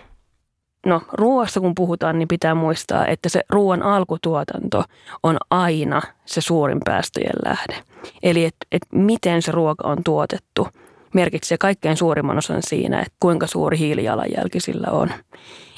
No 0.85 1.01
ruoasta 1.13 1.59
kun 1.59 1.75
puhutaan, 1.75 2.19
niin 2.19 2.27
pitää 2.27 2.55
muistaa, 2.55 3.07
että 3.07 3.29
se 3.29 3.41
ruoan 3.49 3.83
alkutuotanto 3.83 4.83
on 5.23 5.37
aina 5.49 6.01
se 6.25 6.41
suurin 6.41 6.79
päästöjen 6.85 7.35
lähde. 7.45 7.83
Eli 8.23 8.45
että 8.45 8.67
et 8.71 8.85
miten 8.91 9.41
se 9.41 9.51
ruoka 9.51 9.87
on 9.87 9.97
tuotettu, 10.05 10.67
merkitsee 11.13 11.57
kaikkein 11.57 11.97
suurimman 11.97 12.37
osan 12.37 12.61
siinä, 12.63 12.99
että 12.99 13.13
kuinka 13.19 13.47
suuri 13.47 13.77
hiilijalanjälki 13.77 14.59
sillä 14.59 14.87
on. 14.91 15.09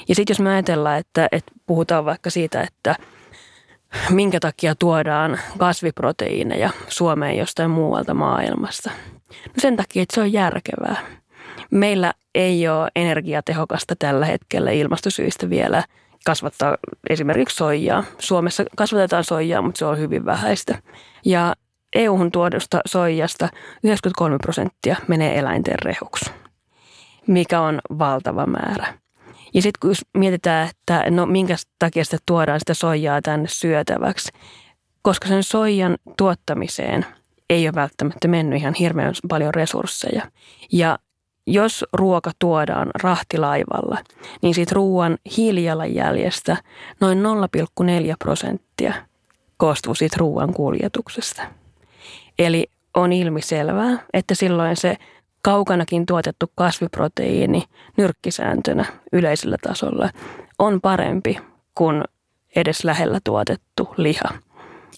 Ja 0.08 0.14
sitten 0.14 0.34
jos 0.34 0.40
me 0.40 0.50
ajatellaan, 0.50 0.98
että, 0.98 1.28
että 1.32 1.52
puhutaan 1.66 2.04
vaikka 2.04 2.30
siitä, 2.30 2.62
että 2.62 2.96
minkä 4.10 4.40
takia 4.40 4.74
tuodaan 4.74 5.38
kasviproteiineja 5.58 6.70
Suomeen 6.88 7.36
jostain 7.36 7.70
muualta 7.70 8.14
maailmasta. 8.14 8.90
No 9.30 9.54
sen 9.58 9.76
takia, 9.76 10.02
että 10.02 10.14
se 10.14 10.20
on 10.20 10.32
järkevää. 10.32 10.96
Meillä 11.70 12.12
ei 12.34 12.68
ole 12.68 12.90
energiatehokasta 12.96 13.94
tällä 13.98 14.26
hetkellä 14.26 14.70
ilmastosyistä 14.70 15.50
vielä 15.50 15.82
kasvattaa 16.26 16.76
esimerkiksi 17.10 17.56
soijaa. 17.56 18.04
Suomessa 18.18 18.64
kasvatetaan 18.76 19.24
soijaa, 19.24 19.62
mutta 19.62 19.78
se 19.78 19.84
on 19.84 19.98
hyvin 19.98 20.24
vähäistä. 20.24 20.78
Ja 21.24 21.54
EU-hun 21.94 22.32
tuodusta 22.32 22.80
soijasta 22.86 23.48
93 23.84 24.38
prosenttia 24.38 24.96
menee 25.08 25.38
eläinten 25.38 25.78
rehuksi, 25.82 26.30
mikä 27.26 27.60
on 27.60 27.80
valtava 27.98 28.46
määrä. 28.46 29.05
Ja 29.54 29.62
sitten 29.62 29.80
kun 29.80 29.94
mietitään, 30.20 30.68
että 30.68 31.10
no 31.10 31.26
minkä 31.26 31.56
takia 31.78 32.04
sitä 32.04 32.18
tuodaan 32.26 32.60
sitä 32.60 32.74
soijaa 32.74 33.22
tänne 33.22 33.48
syötäväksi, 33.48 34.32
koska 35.02 35.28
sen 35.28 35.42
soijan 35.42 35.96
tuottamiseen 36.16 37.06
ei 37.50 37.68
ole 37.68 37.74
välttämättä 37.74 38.28
mennyt 38.28 38.60
ihan 38.60 38.74
hirveän 38.74 39.14
paljon 39.28 39.54
resursseja. 39.54 40.22
Ja 40.72 40.98
jos 41.46 41.84
ruoka 41.92 42.30
tuodaan 42.38 42.90
rahtilaivalla, 43.02 43.98
niin 44.42 44.54
siitä 44.54 44.74
ruoan 44.74 45.18
hiilijalanjäljestä 45.36 46.56
noin 47.00 47.18
0,4 47.18 48.14
prosenttia 48.18 48.94
koostuu 49.56 49.94
siitä 49.94 50.16
ruoan 50.18 50.54
kuljetuksesta. 50.54 51.42
Eli 52.38 52.66
on 52.94 53.12
ilmiselvää, 53.12 53.98
että 54.12 54.34
silloin 54.34 54.76
se 54.76 54.96
kaukanakin 55.46 56.06
tuotettu 56.06 56.52
kasviproteiini 56.54 57.62
nyrkkisääntönä 57.96 58.84
yleisellä 59.12 59.56
tasolla 59.62 60.10
on 60.58 60.80
parempi 60.80 61.38
kuin 61.74 62.04
edes 62.56 62.84
lähellä 62.84 63.18
tuotettu 63.24 63.94
liha, 63.96 64.30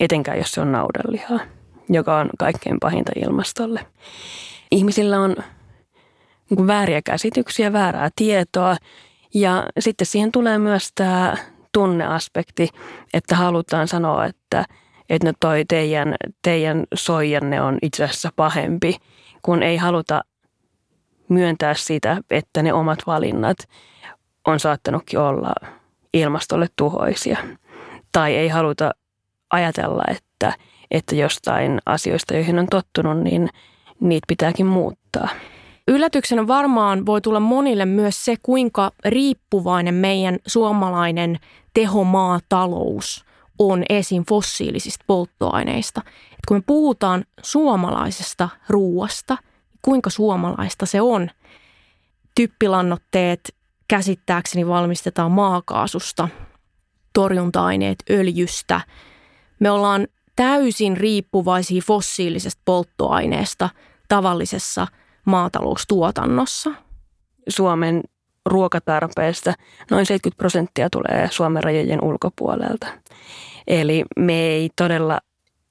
etenkään 0.01 0.39
jos 0.39 0.53
se 0.53 0.61
on 0.61 0.73
naudanlihaa, 0.73 1.41
joka 1.89 2.19
on 2.19 2.31
kaikkein 2.39 2.81
pahinta 2.81 3.13
ilmastolle. 3.17 3.87
Ihmisillä 4.71 5.21
on 5.21 5.37
niin 6.51 6.67
vääriä 6.67 7.03
käsityksiä, 7.03 7.73
väärää 7.73 8.11
tietoa 8.17 8.77
ja 9.35 9.67
sitten 9.79 10.07
siihen 10.07 10.33
tulee 10.33 10.59
myös 10.59 10.89
tämä 10.95 11.37
tunneaspekti, 11.73 12.69
että 13.15 13.37
halutaan 13.37 13.89
sanoa, 13.89 14.27
että, 14.27 14.65
että 15.09 15.27
no 15.27 15.33
toi 15.41 15.65
teidän, 15.69 16.15
teidän 16.43 16.85
soijanne 16.95 17.63
on 17.63 17.79
itse 17.83 18.05
asiassa 18.05 18.31
pahempi, 18.37 18.97
kun 19.43 19.63
ei 19.63 19.77
haluta 19.77 20.21
myöntää 21.29 21.75
sitä, 21.75 22.17
että 22.31 22.63
ne 22.63 22.73
omat 22.73 22.99
valinnat 23.07 23.59
on 24.47 24.61
saattanutkin 24.61 25.19
olla 25.19 25.55
ilmastolle 26.15 26.67
tuhoisia. 26.77 27.37
Tai 28.13 28.35
ei 28.35 28.49
haluta 28.49 28.91
ajatella, 29.51 30.03
että, 30.09 30.53
että 30.91 31.15
jostain 31.17 31.81
asioista, 31.87 32.35
joihin 32.35 32.59
on 32.59 32.67
tottunut, 32.67 33.19
niin 33.23 33.49
niitä 34.01 34.25
pitääkin 34.29 34.67
muuttaa. 34.67 35.29
Yllätyksenä 35.89 36.47
varmaan 36.47 37.07
voi 37.07 37.21
tulla 37.21 37.41
monille 37.41 37.85
myös 37.85 38.25
se, 38.25 38.35
kuinka 38.43 38.93
riippuvainen 39.05 39.95
meidän 39.95 40.39
suomalainen 40.47 41.39
tehomaatalous 41.75 43.25
on 43.59 43.85
esim. 43.89 44.25
fossiilisista 44.29 45.05
polttoaineista. 45.07 46.03
Et 46.07 46.39
kun 46.49 46.57
me 46.57 46.63
puhutaan 46.67 47.25
suomalaisesta 47.43 48.49
ruuasta– 48.69 49.37
kuinka 49.83 50.11
suomalaista 50.11 50.87
se 50.87 51.01
on. 51.01 51.31
Typpilannoitteet 52.35 53.55
käsittääkseni 53.89 54.69
valmistetaan 54.69 55.31
maakaasusta, 55.31 56.29
torjunta-aineet 57.13 57.99
öljystä. 58.11 58.81
Me 59.61 59.71
ollaan 59.71 60.07
täysin 60.37 60.97
riippuvaisia 60.97 61.83
fossiilisesta 61.87 62.63
polttoaineesta 62.65 63.69
tavallisessa 64.09 64.87
maataloustuotannossa. 65.25 66.71
Suomen 67.49 68.03
ruokatarpeesta 68.47 69.55
noin 69.91 70.07
70 70.07 70.39
prosenttia 70.39 70.91
tulee 70.91 71.29
Suomen 71.31 71.65
rajojen 71.65 72.05
ulkopuolelta. 72.05 72.87
Eli 73.67 74.05
me 74.17 74.41
ei 74.41 74.71
todella 74.77 75.21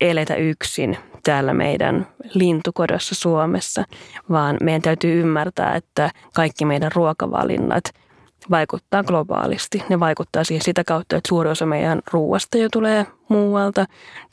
eletä 0.01 0.35
yksin 0.35 0.97
täällä 1.27 1.53
meidän 1.53 2.07
lintukodossa 2.33 3.15
Suomessa, 3.15 3.83
vaan 4.29 4.57
meidän 4.63 4.81
täytyy 4.81 5.19
ymmärtää, 5.19 5.75
että 5.75 6.11
kaikki 6.33 6.65
meidän 6.65 6.91
ruokavalinnat 6.95 7.83
vaikuttaa 8.49 9.03
globaalisti. 9.03 9.83
Ne 9.89 9.99
vaikuttaa 9.99 10.43
siihen 10.43 10.63
sitä 10.63 10.83
kautta, 10.83 11.15
että 11.15 11.27
suuri 11.27 11.49
osa 11.49 11.65
meidän 11.65 12.01
ruoasta 12.11 12.57
jo 12.57 12.67
tulee 12.71 13.05
muualta 13.29 13.85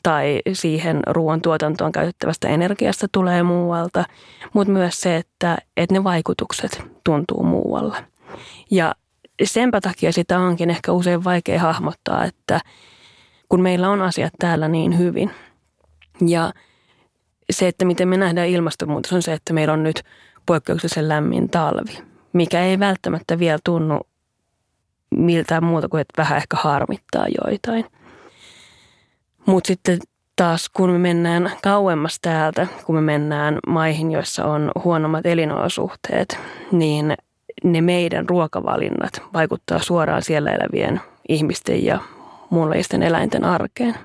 tai 0.03 0.41
siihen 0.53 0.99
ruoan 1.07 1.41
tuotantoon 1.41 1.91
käytettävästä 1.91 2.47
energiasta 2.47 3.07
tulee 3.11 3.43
muualta, 3.43 4.03
mutta 4.53 4.73
myös 4.73 5.01
se, 5.01 5.15
että, 5.15 5.57
että 5.77 5.95
ne 5.95 6.03
vaikutukset 6.03 6.83
tuntuu 7.03 7.43
muualla. 7.43 7.97
Ja 8.71 8.95
senpä 9.43 9.81
takia 9.81 10.11
sitä 10.11 10.39
onkin 10.39 10.69
ehkä 10.69 10.91
usein 10.91 11.23
vaikea 11.23 11.59
hahmottaa, 11.59 12.25
että 12.25 12.59
kun 13.49 13.61
meillä 13.61 13.89
on 13.89 14.01
asiat 14.01 14.33
täällä 14.39 14.67
niin 14.67 14.97
hyvin 14.97 15.31
ja 16.27 16.53
se, 17.49 17.67
että 17.67 17.85
miten 17.85 18.07
me 18.07 18.17
nähdään 18.17 18.47
ilmastonmuutos, 18.47 19.13
on 19.13 19.21
se, 19.21 19.33
että 19.33 19.53
meillä 19.53 19.73
on 19.73 19.83
nyt 19.83 20.03
poikkeuksellisen 20.45 21.09
lämmin 21.09 21.49
talvi, 21.49 21.97
mikä 22.33 22.63
ei 22.63 22.79
välttämättä 22.79 23.39
vielä 23.39 23.59
tunnu 23.63 23.99
miltään 25.15 25.63
muuta 25.63 25.89
kuin, 25.89 26.01
että 26.01 26.21
vähän 26.21 26.37
ehkä 26.37 26.57
harmittaa 26.57 27.25
joitain. 27.43 27.85
Mutta 29.45 29.67
sitten 29.67 29.99
taas 30.35 30.69
kun 30.69 30.89
me 30.89 30.97
mennään 30.97 31.51
kauemmas 31.63 32.19
täältä, 32.21 32.67
kun 32.85 32.95
me 32.95 33.01
mennään 33.01 33.59
maihin, 33.67 34.11
joissa 34.11 34.45
on 34.45 34.71
huonommat 34.83 35.25
elinolosuhteet, 35.25 36.39
niin 36.71 37.17
ne 37.63 37.81
meidän 37.81 38.29
ruokavalinnat 38.29 39.21
vaikuttaa 39.33 39.79
suoraan 39.79 40.21
siellä 40.21 40.51
elävien 40.51 41.01
ihmisten 41.29 41.85
ja 41.85 41.99
muunlaisten 42.49 43.03
eläinten 43.03 43.43
arkeen. 43.43 43.95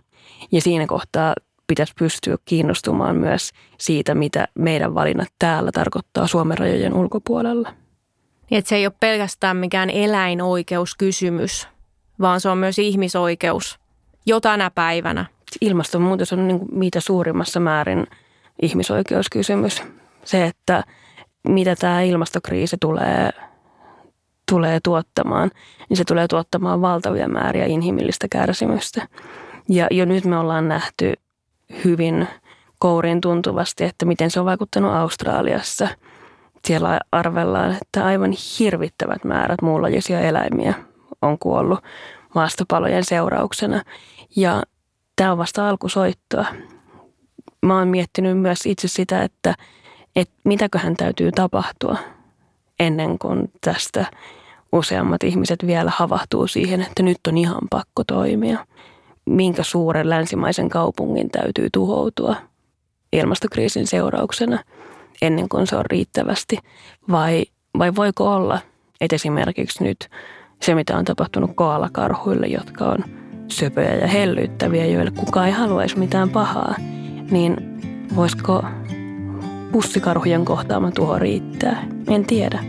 Ja 0.52 0.60
siinä 0.60 0.86
kohtaa 0.86 1.34
pitäisi 1.70 1.92
pystyä 1.98 2.36
kiinnostumaan 2.44 3.16
myös 3.16 3.50
siitä, 3.78 4.14
mitä 4.14 4.48
meidän 4.54 4.94
valinnat 4.94 5.28
täällä 5.38 5.72
tarkoittaa 5.72 6.26
Suomen 6.26 6.58
rajojen 6.58 6.94
ulkopuolella. 6.94 7.68
Niin, 8.50 8.58
että 8.58 8.68
se 8.68 8.76
ei 8.76 8.86
ole 8.86 8.94
pelkästään 9.00 9.56
mikään 9.56 9.90
eläinoikeuskysymys, 9.90 11.68
vaan 12.20 12.40
se 12.40 12.48
on 12.48 12.58
myös 12.58 12.78
ihmisoikeus 12.78 13.78
jo 14.26 14.40
tänä 14.40 14.70
päivänä. 14.70 15.26
Ilmastonmuutos 15.60 16.32
on 16.32 16.48
niin 16.48 16.60
mitä 16.72 17.00
suurimmassa 17.00 17.60
määrin 17.60 18.06
ihmisoikeuskysymys. 18.62 19.82
Se, 20.24 20.44
että 20.44 20.84
mitä 21.48 21.76
tämä 21.76 22.02
ilmastokriisi 22.02 22.76
tulee, 22.80 23.30
tulee 24.50 24.80
tuottamaan, 24.84 25.50
niin 25.88 25.96
se 25.96 26.04
tulee 26.04 26.28
tuottamaan 26.28 26.80
valtavia 26.80 27.28
määriä 27.28 27.66
inhimillistä 27.66 28.26
kärsimystä. 28.30 29.08
Ja 29.68 29.86
jo 29.90 30.04
nyt 30.04 30.24
me 30.24 30.38
ollaan 30.38 30.68
nähty 30.68 31.14
hyvin 31.84 32.28
kouriin 32.78 33.20
tuntuvasti, 33.20 33.84
että 33.84 34.06
miten 34.06 34.30
se 34.30 34.40
on 34.40 34.46
vaikuttanut 34.46 34.92
Australiassa. 34.92 35.88
Siellä 36.64 37.00
arvellaan, 37.12 37.78
että 37.82 38.04
aivan 38.04 38.32
hirvittävät 38.58 39.24
määrät 39.24 39.62
muunlajisia 39.62 40.20
eläimiä 40.20 40.74
on 41.22 41.38
kuollut 41.38 41.78
maastopalojen 42.34 43.04
seurauksena. 43.04 43.82
Ja 44.36 44.62
tämä 45.16 45.32
on 45.32 45.38
vasta 45.38 45.68
alkusoittoa. 45.68 46.44
Mä 47.62 47.78
oon 47.78 47.88
miettinyt 47.88 48.38
myös 48.38 48.66
itse 48.66 48.88
sitä, 48.88 49.22
että, 49.22 49.54
että 50.16 50.34
mitäköhän 50.44 50.96
täytyy 50.96 51.32
tapahtua 51.32 51.98
ennen 52.80 53.18
kuin 53.18 53.52
tästä 53.60 54.06
useammat 54.72 55.22
ihmiset 55.22 55.66
vielä 55.66 55.92
havahtuu 55.94 56.46
siihen, 56.46 56.80
että 56.82 57.02
nyt 57.02 57.18
on 57.28 57.38
ihan 57.38 57.62
pakko 57.70 58.04
toimia 58.04 58.66
minkä 59.26 59.62
suuren 59.62 60.10
länsimaisen 60.10 60.68
kaupungin 60.68 61.30
täytyy 61.30 61.68
tuhoutua 61.72 62.36
ilmastokriisin 63.12 63.86
seurauksena 63.86 64.58
ennen 65.22 65.48
kuin 65.48 65.66
se 65.66 65.76
on 65.76 65.86
riittävästi? 65.86 66.58
Vai, 67.10 67.44
vai 67.78 67.94
voiko 67.96 68.34
olla, 68.34 68.58
että 69.00 69.16
esimerkiksi 69.16 69.84
nyt 69.84 70.08
se, 70.62 70.74
mitä 70.74 70.96
on 70.96 71.04
tapahtunut 71.04 71.50
koalakarhuille, 71.54 72.46
jotka 72.46 72.84
on 72.84 73.04
söpöjä 73.48 73.94
ja 73.94 74.06
hellyttäviä, 74.06 74.86
joille 74.86 75.10
kukaan 75.10 75.46
ei 75.46 75.52
haluaisi 75.52 75.98
mitään 75.98 76.30
pahaa, 76.30 76.74
niin 77.30 77.56
voisiko 78.16 78.64
pussikarhujen 79.72 80.44
kohtaama 80.44 80.90
tuho 80.90 81.18
riittää? 81.18 81.86
En 82.08 82.24
tiedä. 82.24 82.64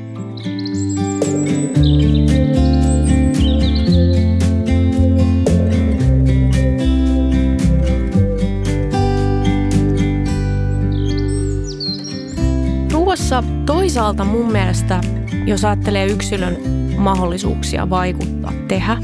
Ruoassa 13.11 13.43
toisaalta 13.65 14.23
mun 14.23 14.51
mielestä, 14.51 15.01
jos 15.45 15.65
ajattelee 15.65 16.05
yksilön 16.05 16.57
mahdollisuuksia 16.97 17.89
vaikuttaa, 17.89 18.51
tehdä, 18.67 18.97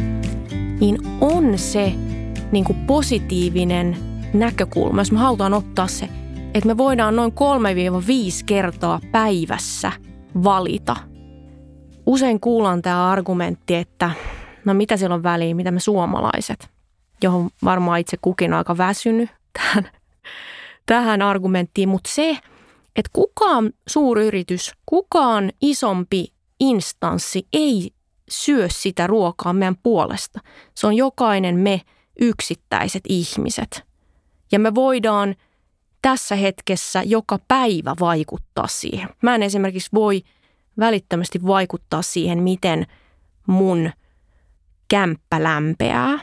niin 0.80 0.98
on 1.22 1.58
se 1.58 1.94
niin 2.52 2.66
kuin 2.66 2.78
positiivinen 2.86 3.98
näkökulma, 4.34 5.02
jos 5.02 5.12
me 5.12 5.20
halutaan 5.20 5.54
ottaa 5.54 5.88
se, 5.88 6.10
että 6.54 6.68
me 6.68 6.78
voidaan 6.78 7.16
noin 7.16 7.32
3-5 7.32 7.36
kertaa 8.46 9.00
päivässä 9.12 9.92
valita. 10.44 10.96
Usein 12.06 12.40
kuullaan 12.40 12.82
tämä 12.82 13.12
argumentti, 13.12 13.76
että 13.76 14.12
no 14.66 14.74
mitä 14.74 14.98
siellä 14.98 15.16
on 15.16 15.24
väliä, 15.24 15.56
mitä 15.56 15.72
me 15.72 15.80
suomalaiset, 15.80 16.70
johon 17.24 17.50
varmaan 17.64 18.00
itse 18.00 18.18
kukin 18.22 18.54
on 18.54 18.58
aika 18.58 18.78
väsynyt 18.78 19.30
tähän, 19.54 19.90
tähän 20.86 21.22
argumenttiin, 21.22 21.90
mutta 21.90 22.10
se, 22.14 22.38
että 22.98 23.10
kukaan 23.14 23.72
suuryritys, 23.88 24.72
kukaan 24.86 25.52
isompi 25.62 26.34
instanssi 26.60 27.48
ei 27.54 27.92
syö 28.30 28.68
sitä 28.72 29.08
ruokaa 29.08 29.54
meidän 29.54 29.78
puolesta. 29.84 30.40
Se 30.76 30.88
on 30.88 30.94
jokainen 30.94 31.56
me 31.56 31.82
yksittäiset 32.20 33.04
ihmiset. 33.10 33.84
Ja 34.52 34.60
me 34.60 34.76
voidaan 34.76 35.36
tässä 36.02 36.36
hetkessä 36.36 37.04
joka 37.04 37.40
päivä 37.48 37.96
vaikuttaa 38.00 38.68
siihen. 38.68 39.10
Mä 39.22 39.36
en 39.36 39.44
esimerkiksi 39.44 39.90
voi 39.94 40.22
välittömästi 40.80 41.40
vaikuttaa 41.48 42.02
siihen, 42.02 42.44
miten 42.44 42.86
mun 43.48 43.92
kämppä 44.90 45.44
lämpeää. 45.44 46.20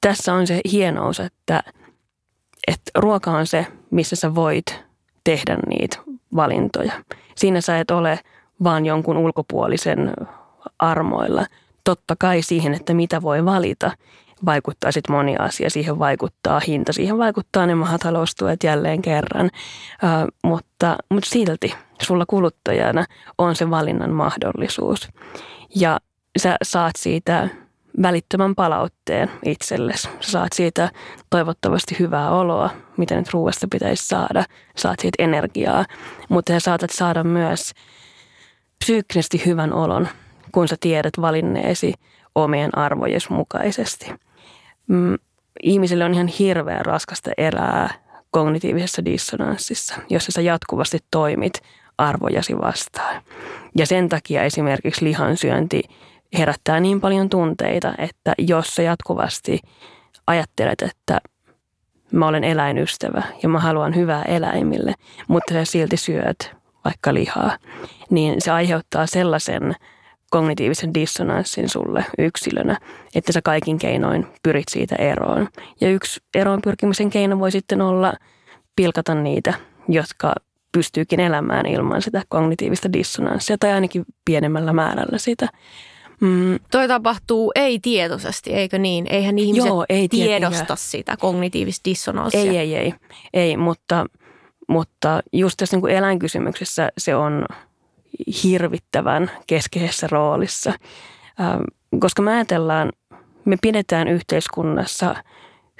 Tässä 0.00 0.34
on 0.34 0.46
se 0.46 0.60
hienous, 0.72 1.20
että, 1.20 1.62
että 2.66 2.90
ruoka 2.94 3.30
on 3.30 3.46
se, 3.46 3.66
missä 3.90 4.16
sä 4.16 4.34
voit 4.34 4.89
tehdä 5.24 5.58
niitä 5.68 5.96
valintoja. 6.36 6.92
Siinä 7.34 7.60
sä 7.60 7.78
et 7.78 7.90
ole 7.90 8.20
vaan 8.64 8.86
jonkun 8.86 9.16
ulkopuolisen 9.16 10.12
armoilla. 10.78 11.46
Totta 11.84 12.16
kai 12.18 12.42
siihen, 12.42 12.74
että 12.74 12.94
mitä 12.94 13.22
voi 13.22 13.44
valita, 13.44 13.90
vaikuttaa 14.46 14.92
sitten 14.92 15.16
moni 15.16 15.36
asia. 15.36 15.70
Siihen 15.70 15.98
vaikuttaa 15.98 16.60
hinta, 16.66 16.92
siihen 16.92 17.18
vaikuttaa 17.18 17.66
ne 17.66 17.74
mahataloustuet 17.74 18.64
jälleen 18.64 19.02
kerran. 19.02 19.50
Äh, 20.04 20.24
mutta, 20.44 20.96
mutta 21.08 21.30
silti 21.30 21.74
sulla 22.02 22.24
kuluttajana 22.26 23.04
on 23.38 23.56
se 23.56 23.70
valinnan 23.70 24.10
mahdollisuus. 24.10 25.08
Ja 25.74 26.00
sä 26.38 26.56
saat 26.62 26.96
siitä 26.98 27.48
välittömän 28.02 28.54
palautteen 28.54 29.30
itsellesi. 29.44 30.08
Sä 30.20 30.30
saat 30.30 30.52
siitä 30.52 30.90
toivottavasti 31.30 31.96
hyvää 31.98 32.30
oloa, 32.30 32.70
mitä 32.96 33.16
nyt 33.16 33.32
ruoasta 33.32 33.66
pitäisi 33.70 34.08
saada. 34.08 34.44
Saat 34.76 35.00
siitä 35.00 35.22
energiaa, 35.22 35.84
mutta 36.28 36.52
sä 36.52 36.60
saatat 36.60 36.90
saada 36.90 37.24
myös 37.24 37.72
psyykkisesti 38.84 39.42
hyvän 39.46 39.72
olon, 39.72 40.08
kun 40.52 40.68
sä 40.68 40.76
tiedät 40.80 41.12
valinneesi 41.20 41.94
omien 42.34 42.78
arvojes 42.78 43.30
mukaisesti. 43.30 44.12
Mm, 44.86 45.16
ihmiselle 45.62 46.04
on 46.04 46.14
ihan 46.14 46.26
hirveän 46.26 46.86
raskasta 46.86 47.30
elää 47.38 47.94
kognitiivisessa 48.30 49.04
dissonanssissa, 49.04 49.94
jossa 50.10 50.32
sä 50.32 50.40
jatkuvasti 50.40 50.98
toimit 51.10 51.52
arvojasi 51.98 52.58
vastaan. 52.58 53.22
Ja 53.76 53.86
sen 53.86 54.08
takia 54.08 54.42
esimerkiksi 54.42 55.04
lihansyönti 55.04 55.82
herättää 56.38 56.80
niin 56.80 57.00
paljon 57.00 57.28
tunteita, 57.28 57.94
että 57.98 58.34
jos 58.38 58.74
sä 58.74 58.82
jatkuvasti 58.82 59.60
ajattelet, 60.26 60.82
että 60.82 61.20
mä 62.12 62.28
olen 62.28 62.44
eläinystävä 62.44 63.22
ja 63.42 63.48
mä 63.48 63.58
haluan 63.58 63.94
hyvää 63.94 64.22
eläimille, 64.22 64.94
mutta 65.28 65.54
sä 65.54 65.64
silti 65.64 65.96
syöt 65.96 66.56
vaikka 66.84 67.14
lihaa, 67.14 67.58
niin 68.10 68.34
se 68.38 68.50
aiheuttaa 68.50 69.06
sellaisen 69.06 69.74
kognitiivisen 70.30 70.94
dissonanssin 70.94 71.68
sulle 71.68 72.04
yksilönä, 72.18 72.78
että 73.14 73.32
sä 73.32 73.42
kaikin 73.42 73.78
keinoin 73.78 74.26
pyrit 74.42 74.68
siitä 74.68 74.96
eroon. 74.96 75.48
Ja 75.80 75.88
yksi 75.88 76.20
eroon 76.34 76.62
pyrkimisen 76.62 77.10
keino 77.10 77.38
voi 77.38 77.50
sitten 77.50 77.80
olla 77.82 78.12
pilkata 78.76 79.14
niitä, 79.14 79.54
jotka 79.88 80.34
pystyykin 80.72 81.20
elämään 81.20 81.66
ilman 81.66 82.02
sitä 82.02 82.22
kognitiivista 82.28 82.92
dissonanssia 82.92 83.56
tai 83.58 83.72
ainakin 83.72 84.04
pienemmällä 84.24 84.72
määrällä 84.72 85.18
sitä. 85.18 85.48
Mm. 86.20 86.58
Toi 86.70 86.88
tapahtuu 86.88 87.52
ei-tietoisesti, 87.54 88.52
eikö 88.52 88.78
niin? 88.78 89.06
Eihän 89.10 89.38
ihmiset 89.38 89.68
Joo, 89.68 89.84
ei 89.88 90.08
tiedosta 90.08 90.76
sitä 90.76 91.16
kognitiivista 91.16 91.84
dissonanssia. 91.84 92.40
Ei, 92.40 92.58
ei, 92.58 92.76
ei, 92.76 92.94
ei 93.34 93.56
mutta, 93.56 94.06
mutta 94.68 95.20
just 95.32 95.56
tässä 95.56 95.76
niin 95.76 95.80
kuin 95.80 95.94
eläinkysymyksessä 95.94 96.88
se 96.98 97.16
on 97.16 97.46
hirvittävän 98.42 99.30
keskeisessä 99.46 100.06
roolissa, 100.10 100.72
ähm, 101.40 101.62
koska 101.98 102.22
me 102.22 102.34
ajatellaan, 102.34 102.92
me 103.44 103.56
pidetään 103.62 104.08
yhteiskunnassa 104.08 105.14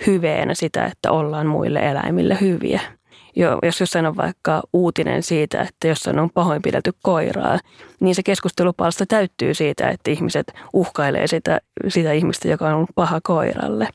hyveenä 0.07 0.55
sitä, 0.55 0.85
että 0.87 1.12
ollaan 1.12 1.46
muille 1.46 1.79
eläimille 1.79 2.38
hyviä– 2.40 2.81
jo, 3.36 3.58
jos 3.62 3.80
jossain 3.80 4.06
on 4.06 4.16
vaikka 4.16 4.62
uutinen 4.72 5.22
siitä, 5.22 5.60
että 5.62 5.88
jossain 5.88 6.18
on 6.18 6.30
pahoinpidelty 6.30 6.92
koiraa, 7.02 7.58
niin 8.00 8.14
se 8.14 8.22
keskustelupalsta 8.22 9.06
täyttyy 9.06 9.54
siitä, 9.54 9.88
että 9.88 10.10
ihmiset 10.10 10.54
uhkailee 10.72 11.26
sitä, 11.26 11.60
sitä 11.88 12.12
ihmistä, 12.12 12.48
joka 12.48 12.68
on 12.68 12.74
ollut 12.74 12.90
paha 12.94 13.20
koiralle. 13.22 13.88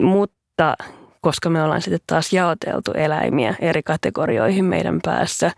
Mutta 0.00 0.76
koska 1.20 1.50
me 1.50 1.62
ollaan 1.62 1.82
sitten 1.82 2.00
taas 2.06 2.32
jaoteltu 2.32 2.90
eläimiä 2.92 3.54
eri 3.60 3.82
kategorioihin 3.82 4.64
meidän 4.64 5.00
päässä, 5.04 5.50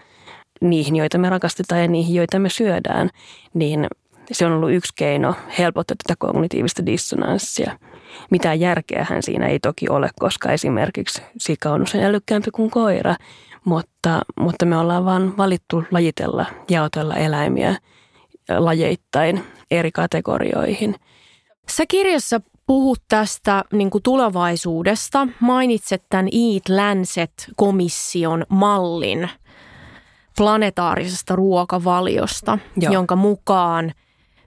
niihin, 0.61 0.97
joita 0.97 1.19
me 1.19 1.31
rakastetaan 1.31 1.81
ja 1.81 1.89
niihin, 1.89 2.15
joita 2.15 2.39
me 2.39 2.49
syödään, 2.49 3.11
niin 3.55 3.87
se 4.33 4.47
on 4.47 4.53
ollut 4.53 4.73
yksi 4.73 4.93
keino 4.97 5.35
helpottaa 5.59 5.97
tätä 6.07 6.17
kognitiivista 6.19 6.87
dissonanssia. 6.87 7.79
Mitään 8.31 8.61
järkeähän 8.61 9.23
siinä 9.23 9.47
ei 9.47 9.59
toki 9.59 9.89
ole, 9.89 10.11
koska 10.21 10.53
esimerkiksi 10.53 11.23
sika 11.39 11.71
on 11.71 11.83
usein 11.83 12.05
älykkäämpi 12.05 12.51
kuin 12.51 12.71
koira, 12.71 13.15
mutta, 13.65 14.21
mutta 14.41 14.67
me 14.67 14.77
ollaan 14.77 15.05
vaan 15.05 15.37
valittu 15.37 15.85
lajitella, 15.91 16.47
jaotella 16.71 17.15
eläimiä 17.15 17.77
lajeittain 18.59 19.45
eri 19.71 19.93
kategorioihin. 19.93 20.95
Sä 21.69 21.85
kirjassa 21.89 22.41
puhut 22.67 23.03
tästä 23.09 23.65
niin 23.73 23.91
kuin 23.91 24.03
tulevaisuudesta. 24.03 25.29
Mainitset 25.41 26.03
tämän 26.11 26.27
Eat 26.27 26.69
Lancet-komission 26.69 28.47
mallin 28.49 29.31
planetaarisesta 30.37 31.37
ruokavaliosta, 31.37 32.59
Joo. 32.77 32.93
jonka 32.93 33.17
mukaan– 33.17 33.93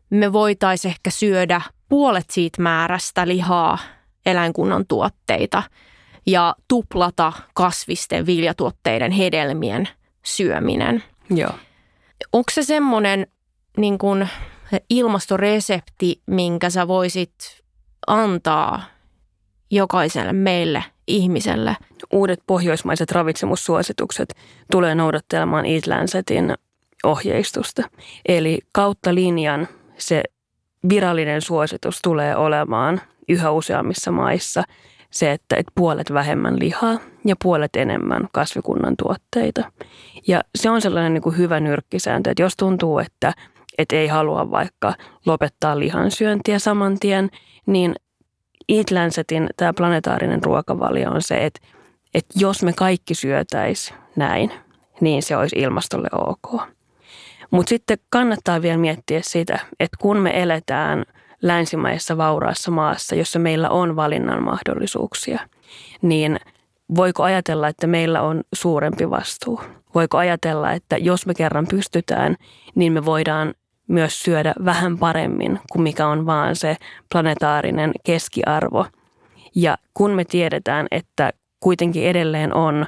me 0.10 0.34
voitaisiin 0.34 0.90
ehkä 0.90 1.10
syödä 1.10 1.62
puolet 1.90 2.30
siitä 2.30 2.62
määrästä 2.62 3.28
lihaa 3.28 3.78
eläinkunnan 4.26 4.86
tuotteita 4.88 5.64
ja 6.26 6.56
tuplata 6.68 7.34
kasvisten 7.54 8.26
viljatuotteiden 8.26 9.12
hedelmien 9.12 9.90
syöminen. 10.26 11.04
Joo. 11.30 11.52
Onko 12.34 12.52
se 12.52 12.64
semmoinen 12.64 13.28
niin 13.78 13.98
kuin 13.98 14.30
ilmastoresepti, 14.90 16.22
minkä 16.26 16.70
sä 16.70 16.88
voisit 16.88 17.34
antaa 18.08 18.84
jokaiselle 19.72 20.34
meille 20.34 20.84
ihmiselle? 21.08 21.76
Uudet 22.12 22.40
pohjoismaiset 22.48 23.12
ravitsemussuositukset 23.12 24.36
tulee 24.72 24.96
noudattelemaan 24.96 25.66
Eat 25.66 25.88
Lancetin 25.88 26.54
ohjeistusta. 27.04 27.84
Eli 28.28 28.60
kautta 28.74 29.16
linjan 29.16 29.68
se 29.98 30.24
virallinen 30.90 31.42
suositus 31.42 32.00
tulee 32.04 32.36
olemaan 32.36 33.02
yhä 33.30 33.52
useammissa 33.52 34.12
maissa 34.12 34.64
se, 35.12 35.32
että, 35.32 35.56
että 35.56 35.72
puolet 35.76 36.14
vähemmän 36.14 36.60
lihaa 36.60 36.98
ja 37.26 37.36
puolet 37.44 37.76
enemmän 37.76 38.30
kasvikunnan 38.32 38.96
tuotteita. 38.98 39.72
Ja 40.28 40.42
se 40.56 40.70
on 40.70 40.82
sellainen 40.82 41.14
niin 41.14 41.22
kuin 41.22 41.38
hyvä 41.38 41.60
nyrkkisääntö, 41.60 42.32
että 42.32 42.44
jos 42.44 42.54
tuntuu, 42.58 43.00
että, 43.00 43.34
että 43.78 43.96
ei 43.96 44.08
halua 44.08 44.52
vaikka 44.52 44.94
lopettaa 45.26 45.80
lihansyöntiä 45.80 46.60
saman 46.60 47.00
tien, 47.00 47.30
niin 47.66 47.96
Eat 48.70 48.92
Lancetin 48.92 49.50
tämä 49.58 49.74
planetaarinen 49.74 50.44
ruokavalio 50.44 51.12
on 51.12 51.22
se, 51.22 51.46
että, 51.46 51.60
että 52.14 52.40
jos 52.40 52.64
me 52.64 52.74
kaikki 52.74 53.16
syötäisi 53.16 53.94
näin, 54.16 54.52
niin 55.02 55.24
se 55.24 55.38
olisi 55.38 55.56
ilmastolle 55.60 56.08
ok. 56.12 56.62
Mutta 57.52 57.70
sitten 57.70 57.98
kannattaa 58.10 58.62
vielä 58.62 58.78
miettiä 58.78 59.20
sitä, 59.24 59.60
että 59.80 59.98
kun 60.00 60.18
me 60.18 60.42
eletään 60.42 61.04
länsimaisessa 61.42 62.18
vauraassa 62.18 62.72
maassa, 62.72 63.16
jossa 63.16 63.40
meillä 63.40 63.70
on 63.70 63.96
valinnan 63.96 64.44
mahdollisuuksia, 64.44 65.40
niin 66.02 66.40
voiko 66.96 67.24
ajatella, 67.24 67.68
että 67.68 67.88
meillä 67.88 68.22
on 68.22 68.44
suurempi 68.54 69.10
vastuu? 69.10 69.62
Voiko 69.96 70.18
ajatella, 70.18 70.72
että 70.72 70.98
jos 70.98 71.26
me 71.26 71.34
kerran 71.34 71.68
pystytään, 71.68 72.36
niin 72.76 72.94
me 72.94 73.06
voidaan 73.06 73.54
myös 73.88 74.24
syödä 74.24 74.54
vähän 74.66 74.98
paremmin 74.98 75.60
kuin 75.72 75.84
mikä 75.84 76.08
on 76.08 76.26
vaan 76.26 76.56
se 76.56 76.78
planetaarinen 77.12 77.92
keskiarvo. 78.04 78.86
Ja 79.56 79.78
kun 79.94 80.12
me 80.12 80.26
tiedetään, 80.26 80.88
että 80.92 81.34
kuitenkin 81.60 82.04
edelleen 82.04 82.54
on 82.54 82.86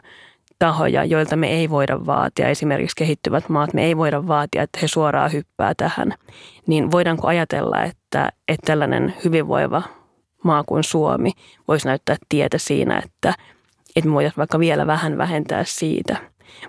tahoja, 0.61 1.05
joilta 1.05 1.35
me 1.35 1.51
ei 1.51 1.69
voida 1.69 2.05
vaatia, 2.05 2.47
esimerkiksi 2.47 2.95
kehittyvät 2.95 3.49
maat, 3.49 3.73
me 3.73 3.85
ei 3.85 3.97
voida 3.97 4.27
vaatia, 4.27 4.63
että 4.63 4.79
he 4.81 4.87
suoraan 4.87 5.33
hyppää 5.33 5.73
tähän, 5.77 6.13
niin 6.67 6.91
voidaanko 6.91 7.27
ajatella, 7.27 7.83
että, 7.83 8.29
että 8.47 8.65
tällainen 8.65 9.15
hyvinvoiva 9.25 9.81
maa 10.43 10.63
kuin 10.63 10.83
Suomi 10.83 11.31
voisi 11.67 11.87
näyttää 11.87 12.15
tietä 12.29 12.57
siinä, 12.57 13.01
että, 13.05 13.33
että 13.95 14.09
me 14.09 14.13
voitaisiin 14.13 14.37
vaikka 14.37 14.59
vielä 14.59 14.87
vähän 14.87 15.17
vähentää 15.17 15.63
siitä. 15.63 16.17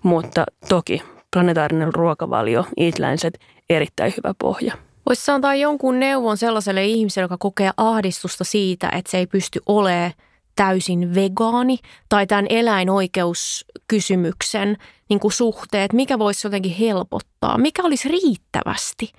Mutta 0.03 0.45
toki 0.69 1.03
planetaarinen 1.33 1.95
ruokavalio, 1.95 2.67
Eatlänset, 2.77 3.39
erittäin 3.71 4.15
hyvä 4.17 4.35
pohja. 4.39 4.75
Voisi 5.07 5.31
antaa 5.31 5.55
jonkun 5.55 6.01
neuvon 6.01 6.37
sellaiselle 6.37 6.85
ihmiselle, 6.85 7.25
joka 7.25 7.37
kokee 7.39 7.71
ahdistusta 7.77 8.45
siitä, 8.45 8.89
että 8.89 9.11
se 9.11 9.19
ei 9.19 9.27
pysty 9.27 9.61
olemaan 9.67 10.13
täysin 10.57 11.15
vegaani 11.15 11.79
tai 12.09 12.27
tämän 12.27 12.47
eläinoikeuskysymyksen 12.49 14.77
niin 15.09 15.21
kuin 15.21 15.33
suhteet, 15.33 15.93
mikä 15.93 16.19
voisi 16.19 16.47
jotenkin 16.47 16.75
helpottaa, 16.75 17.59
mikä 17.59 17.83
olisi 17.83 18.09
riittävästi? 18.09 19.12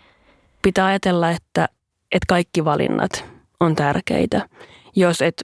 Pitää 0.62 0.86
ajatella, 0.86 1.30
että, 1.30 1.70
että 2.12 2.26
kaikki 2.28 2.66
valinnat 2.66 3.26
on 3.60 3.76
tärkeitä. 3.76 4.50
Jos 4.96 5.22
et 5.22 5.42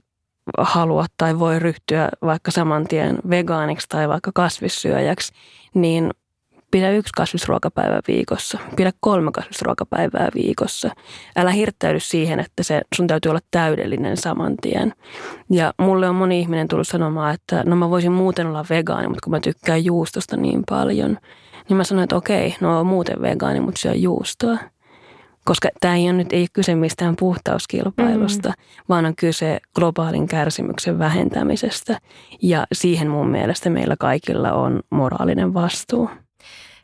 halua 0.58 1.06
tai 1.16 1.38
voi 1.38 1.58
ryhtyä 1.58 2.08
vaikka 2.22 2.50
saman 2.50 2.88
tien 2.88 3.18
vegaaniksi 3.30 3.88
tai 3.88 4.08
vaikka 4.08 4.30
kasvissyöjäksi, 4.34 5.32
niin 5.74 6.10
Pidä 6.70 6.90
yksi 6.90 7.12
kasvisruokapäivä 7.16 8.00
viikossa. 8.08 8.58
Pidä 8.76 8.92
kolme 9.00 9.32
kasvisruokapäivää 9.32 10.28
viikossa. 10.34 10.90
Älä 11.36 11.50
hirttäydy 11.50 12.00
siihen, 12.00 12.40
että 12.40 12.62
se, 12.62 12.80
sun 12.96 13.06
täytyy 13.06 13.30
olla 13.30 13.40
täydellinen 13.50 14.16
saman 14.16 14.54
tien. 14.62 14.92
Ja 15.50 15.74
mulle 15.78 16.08
on 16.08 16.14
moni 16.14 16.40
ihminen 16.40 16.68
tullut 16.68 16.88
sanomaan, 16.88 17.34
että 17.34 17.62
no 17.66 17.76
mä 17.76 17.90
voisin 17.90 18.12
muuten 18.12 18.46
olla 18.46 18.64
vegaani, 18.70 19.08
mutta 19.08 19.20
kun 19.24 19.30
mä 19.30 19.40
tykkään 19.40 19.84
juustosta 19.84 20.36
niin 20.36 20.62
paljon, 20.68 21.18
niin 21.68 21.76
mä 21.76 21.84
sanoin, 21.84 22.04
että 22.04 22.16
okei, 22.16 22.56
no 22.60 22.80
on 22.80 22.86
muuten 22.86 23.22
vegaani, 23.22 23.60
mutta 23.60 23.80
syö 23.80 23.94
juustoa. 23.94 24.58
Koska 25.44 25.68
tämä 25.80 25.96
ei 25.96 26.04
ole 26.04 26.12
nyt 26.12 26.32
ei 26.32 26.40
ole 26.40 26.48
kyse 26.52 26.74
mistään 26.74 27.16
puhtauskilpailusta, 27.16 28.48
mm-hmm. 28.48 28.84
vaan 28.88 29.06
on 29.06 29.16
kyse 29.16 29.60
globaalin 29.74 30.26
kärsimyksen 30.26 30.98
vähentämisestä. 30.98 31.98
Ja 32.42 32.66
siihen 32.72 33.10
mun 33.10 33.28
mielestä 33.28 33.70
meillä 33.70 33.96
kaikilla 33.98 34.52
on 34.52 34.80
moraalinen 34.90 35.54
vastuu. 35.54 36.10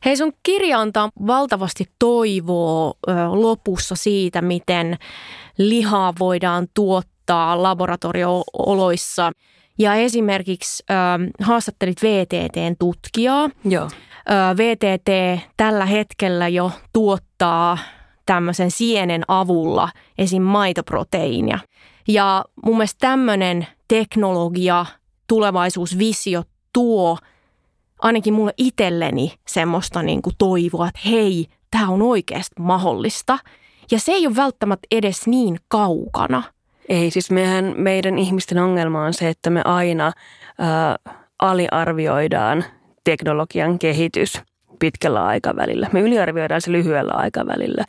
Hei 0.07 0.17
sun 0.17 0.33
kirja 0.43 0.81
antaa 0.81 1.11
valtavasti 1.27 1.85
toivoa 1.99 2.95
ö, 3.09 3.13
lopussa 3.33 3.95
siitä, 3.95 4.43
miten 4.43 4.97
lihaa 5.59 6.13
voidaan 6.19 6.67
tuottaa 6.75 7.63
laboratoriooloissa. 7.63 9.33
Ja 9.79 9.95
esimerkiksi 9.95 10.85
ö, 10.91 10.95
haastattelit 11.45 12.03
VTTn 12.03 12.77
tutkijaa. 12.79 13.51
Joo. 13.65 13.85
Ö, 13.85 14.57
VTT 14.57 15.41
tällä 15.57 15.87
hetkellä 15.87 16.49
jo 16.49 16.71
tuottaa 16.93 17.79
tämmöisen 18.27 18.71
sienen 18.71 19.23
avulla 19.29 19.89
esim. 20.19 20.43
maitoproteiinia. 20.43 21.59
Ja 22.09 22.45
mun 22.65 22.77
mielestä 22.77 22.99
tämmöinen 23.01 23.67
teknologia, 23.89 24.87
tulevaisuusvisio 25.29 26.43
tuo– 26.73 27.19
ainakin 27.99 28.35
mulle 28.35 28.53
itselleni 28.57 29.35
semmoista 29.49 30.03
niin 30.03 30.23
kuin 30.23 30.35
toivoa, 30.39 30.89
että 30.89 31.01
hei, 31.09 31.47
tämä 31.71 31.89
on 31.89 32.03
oikeasti 32.03 32.55
mahdollista. 32.63 33.39
Ja 33.91 34.01
se 34.01 34.13
ei 34.13 34.27
ole 34.27 34.37
välttämättä 34.37 34.87
edes 34.91 35.27
niin 35.27 35.57
kaukana. 35.69 36.43
Ei, 36.89 37.11
siis 37.11 37.31
mehän, 37.31 37.75
meidän 37.77 38.19
ihmisten 38.19 38.59
ongelma 38.59 39.05
on 39.05 39.15
se, 39.15 39.29
että 39.29 39.51
me 39.51 39.63
aina 39.65 40.07
äh, 40.07 41.15
aliarvioidaan 41.39 42.65
teknologian 43.05 43.79
kehitys 43.79 44.43
pitkällä 44.79 45.25
aikavälillä. 45.25 45.89
Me 45.93 46.01
yliarvioidaan 46.01 46.61
se 46.61 46.73
lyhyellä 46.73 47.13
aikavälillä. 47.13 47.85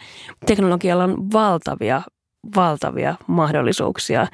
Teknologialla 0.45 1.03
on 1.03 1.31
valtavia 1.33 2.01
valtavia 2.55 3.15
mahdollisuuksia, 3.27 4.27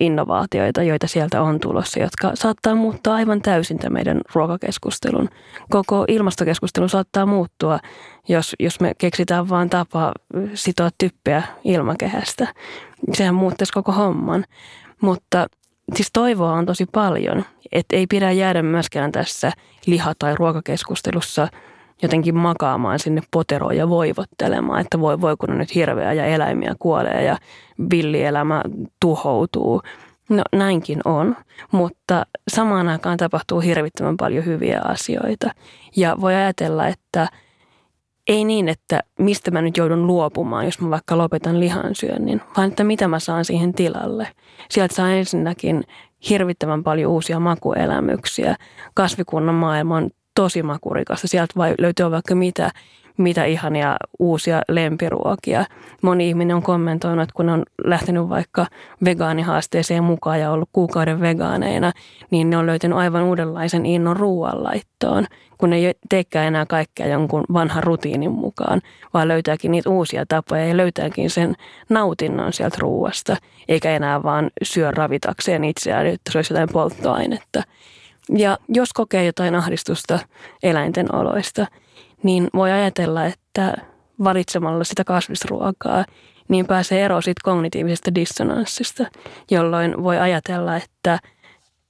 innovaatioita, 0.00 0.82
joita 0.82 1.06
sieltä 1.06 1.42
on 1.42 1.60
tulossa, 1.60 2.00
jotka 2.00 2.30
saattaa 2.34 2.74
muuttaa 2.74 3.14
aivan 3.14 3.42
täysin 3.42 3.78
tämän 3.78 3.92
meidän 3.92 4.20
ruokakeskustelun. 4.34 5.28
Koko 5.70 6.04
ilmastokeskustelu 6.08 6.88
saattaa 6.88 7.26
muuttua, 7.26 7.78
jos, 8.28 8.54
jos 8.60 8.80
me 8.80 8.92
keksitään 8.98 9.48
vain 9.48 9.70
tapa 9.70 10.12
sitoa 10.54 10.90
typpeä 10.98 11.42
ilmakehästä. 11.64 12.54
Sehän 13.12 13.34
muuttaisi 13.34 13.72
koko 13.72 13.92
homman. 13.92 14.44
Mutta 15.00 15.46
siis 15.94 16.08
toivoa 16.12 16.52
on 16.52 16.66
tosi 16.66 16.86
paljon, 16.92 17.44
että 17.72 17.96
ei 17.96 18.06
pidä 18.06 18.32
jäädä 18.32 18.62
myöskään 18.62 19.12
tässä 19.12 19.52
liha- 19.86 20.14
tai 20.18 20.34
ruokakeskustelussa– 20.34 21.48
jotenkin 22.02 22.36
makaamaan 22.36 22.98
sinne 22.98 23.22
poteroon 23.30 23.76
ja 23.76 23.88
voivottelemaan, 23.88 24.80
että 24.80 25.00
voi, 25.00 25.20
voi 25.20 25.36
kun 25.36 25.50
on 25.50 25.58
nyt 25.58 25.74
hirveä 25.74 26.12
ja 26.12 26.24
eläimiä 26.24 26.74
kuolee 26.78 27.24
ja 27.24 27.38
villielämä 27.90 28.62
tuhoutuu. 29.00 29.82
No 30.28 30.42
näinkin 30.52 31.00
on, 31.04 31.36
mutta 31.72 32.26
samaan 32.48 32.88
aikaan 32.88 33.16
tapahtuu 33.16 33.60
hirvittävän 33.60 34.16
paljon 34.16 34.44
hyviä 34.44 34.80
asioita. 34.84 35.50
Ja 35.96 36.16
voi 36.20 36.34
ajatella, 36.34 36.86
että 36.86 37.28
ei 38.26 38.44
niin, 38.44 38.68
että 38.68 39.00
mistä 39.18 39.50
mä 39.50 39.62
nyt 39.62 39.76
joudun 39.76 40.06
luopumaan, 40.06 40.64
jos 40.64 40.80
mä 40.80 40.90
vaikka 40.90 41.18
lopetan 41.18 41.60
lihansyönnin, 41.60 42.40
vaan 42.56 42.68
että 42.68 42.84
mitä 42.84 43.08
mä 43.08 43.18
saan 43.18 43.44
siihen 43.44 43.74
tilalle. 43.74 44.28
Sieltä 44.70 44.94
saa 44.94 45.12
ensinnäkin 45.12 45.84
hirvittävän 46.28 46.84
paljon 46.84 47.12
uusia 47.12 47.40
makuelämyksiä. 47.40 48.56
Kasvikunnan 48.94 49.54
maailma 49.54 49.96
on 49.96 50.10
tosi 50.36 50.62
makurikasta. 50.62 51.28
Sieltä 51.28 51.54
vai, 51.56 51.74
löytyy 51.78 52.10
vaikka 52.10 52.34
mitä, 52.34 52.70
mitä 53.16 53.44
ihania 53.44 53.96
uusia 54.18 54.62
lempiruokia. 54.68 55.64
Moni 56.02 56.28
ihminen 56.28 56.56
on 56.56 56.62
kommentoinut, 56.62 57.22
että 57.22 57.34
kun 57.34 57.48
on 57.48 57.62
lähtenyt 57.84 58.28
vaikka 58.28 58.66
vegaanihaasteeseen 59.04 60.04
mukaan 60.04 60.40
ja 60.40 60.50
ollut 60.50 60.68
kuukauden 60.72 61.20
vegaaneina, 61.20 61.92
niin 62.30 62.50
ne 62.50 62.56
on 62.56 62.66
löytänyt 62.66 62.98
aivan 62.98 63.22
uudenlaisen 63.22 63.86
innon 63.86 64.16
ruoanlaittoon, 64.16 65.26
kun 65.58 65.70
ne 65.70 65.76
ei 65.76 65.94
teekään 66.08 66.46
enää 66.46 66.66
kaikkea 66.66 67.06
jonkun 67.06 67.44
vanhan 67.52 67.82
rutiinin 67.82 68.32
mukaan, 68.32 68.80
vaan 69.14 69.28
löytääkin 69.28 69.70
niitä 69.70 69.90
uusia 69.90 70.24
tapoja 70.28 70.66
ja 70.66 70.76
löytääkin 70.76 71.30
sen 71.30 71.54
nautinnon 71.88 72.52
sieltä 72.52 72.76
ruuasta, 72.80 73.36
eikä 73.68 73.96
enää 73.96 74.22
vaan 74.22 74.50
syö 74.62 74.90
ravitakseen 74.90 75.64
itseään, 75.64 76.06
että 76.06 76.32
se 76.32 76.38
olisi 76.38 76.52
jotain 76.52 76.68
polttoainetta. 76.72 77.62
Ja 78.34 78.58
jos 78.68 78.92
kokee 78.92 79.24
jotain 79.24 79.54
ahdistusta 79.54 80.18
eläinten 80.62 81.14
oloista, 81.14 81.66
niin 82.22 82.48
voi 82.54 82.72
ajatella, 82.72 83.24
että 83.24 83.74
valitsemalla 84.24 84.84
sitä 84.84 85.04
kasvisruokaa, 85.04 86.04
niin 86.48 86.66
pääsee 86.66 87.04
eroon 87.04 87.22
siitä 87.22 87.40
kognitiivisesta 87.44 88.14
dissonanssista, 88.14 89.04
jolloin 89.50 90.02
voi 90.02 90.18
ajatella, 90.18 90.76
että, 90.76 91.18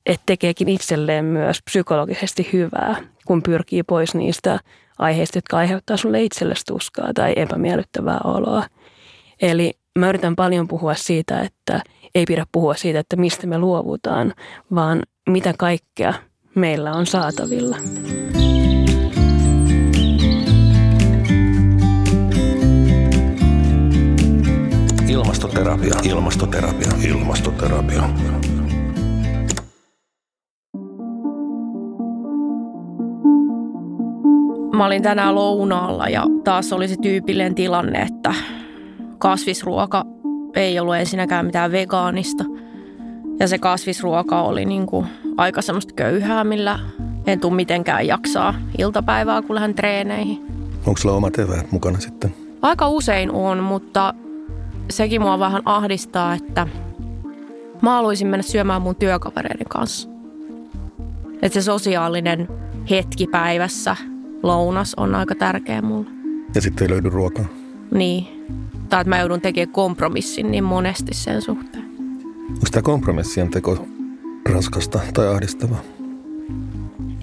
että 0.06 0.22
tekeekin 0.26 0.68
itselleen 0.68 1.24
myös 1.24 1.62
psykologisesti 1.62 2.48
hyvää, 2.52 2.96
kun 3.26 3.42
pyrkii 3.42 3.82
pois 3.82 4.14
niistä 4.14 4.60
aiheista, 4.98 5.38
jotka 5.38 5.56
aiheuttaa 5.56 5.96
sulle 5.96 6.22
itsellesi 6.22 6.64
tuskaa 6.66 7.10
tai 7.14 7.32
epämiellyttävää 7.36 8.20
oloa. 8.24 8.64
Eli 9.42 9.72
mä 9.98 10.08
yritän 10.08 10.36
paljon 10.36 10.68
puhua 10.68 10.94
siitä, 10.94 11.40
että 11.40 11.80
ei 12.14 12.24
pidä 12.24 12.46
puhua 12.52 12.74
siitä, 12.74 12.98
että 12.98 13.16
mistä 13.16 13.46
me 13.46 13.58
luovutaan, 13.58 14.34
vaan 14.74 15.02
mitä 15.26 15.54
kaikkea 15.58 16.14
meillä 16.54 16.92
on 16.92 17.06
saatavilla. 17.06 17.76
Ilmastoterapia, 25.08 25.94
ilmastoterapia, 26.04 26.90
ilmastoterapia. 27.08 28.02
Mä 34.76 34.86
olin 34.86 35.02
tänään 35.02 35.34
lounaalla 35.34 36.08
ja 36.08 36.24
taas 36.44 36.72
oli 36.72 36.88
se 36.88 36.96
tyypillinen 37.02 37.54
tilanne, 37.54 38.02
että 38.02 38.34
kasvisruoka 39.18 40.04
ei 40.54 40.78
ollut 40.78 40.96
ensinnäkään 40.96 41.46
mitään 41.46 41.72
vegaanista. 41.72 42.44
Ja 43.40 43.48
se 43.48 43.58
kasvisruoka 43.58 44.42
oli 44.42 44.64
niin 44.64 44.86
kuin 44.86 45.06
aika 45.36 45.62
semmoista 45.62 45.94
köyhää, 45.94 46.44
millä 46.44 46.78
en 47.26 47.40
tule 47.40 47.54
mitenkään 47.54 48.06
jaksaa 48.06 48.54
iltapäivää, 48.78 49.42
kun 49.42 49.54
lähden 49.54 49.74
treeneihin. 49.74 50.46
Onko 50.86 51.00
sulla 51.00 51.14
omat 51.14 51.38
eväät 51.38 51.72
mukana 51.72 52.00
sitten? 52.00 52.34
Aika 52.62 52.88
usein 52.88 53.30
on, 53.30 53.62
mutta 53.62 54.14
sekin 54.90 55.22
mua 55.22 55.38
vähän 55.38 55.62
ahdistaa, 55.64 56.34
että 56.34 56.66
mä 57.82 57.90
haluaisin 57.90 58.28
mennä 58.28 58.42
syömään 58.42 58.82
mun 58.82 58.96
työkavereiden 58.96 59.68
kanssa. 59.68 60.08
Että 61.42 61.60
se 61.60 61.62
sosiaalinen 61.62 62.48
hetki 62.90 63.26
päivässä, 63.26 63.96
lounas, 64.42 64.94
on 64.94 65.14
aika 65.14 65.34
tärkeä 65.34 65.82
mulle. 65.82 66.10
Ja 66.54 66.60
sitten 66.60 66.84
ei 66.84 66.90
löydy 66.90 67.08
ruokaa? 67.08 67.44
Niin. 67.90 68.26
Tai 68.88 69.00
että 69.00 69.08
mä 69.08 69.18
joudun 69.18 69.40
tekemään 69.40 69.72
kompromissin 69.72 70.50
niin 70.50 70.64
monesti 70.64 71.14
sen 71.14 71.42
suhteen. 71.42 71.75
Onko 72.48 72.66
tämä 72.70 72.82
kompromissien 72.82 73.50
teko 73.50 73.86
raskasta 74.52 75.00
tai 75.14 75.28
ahdistavaa? 75.28 75.80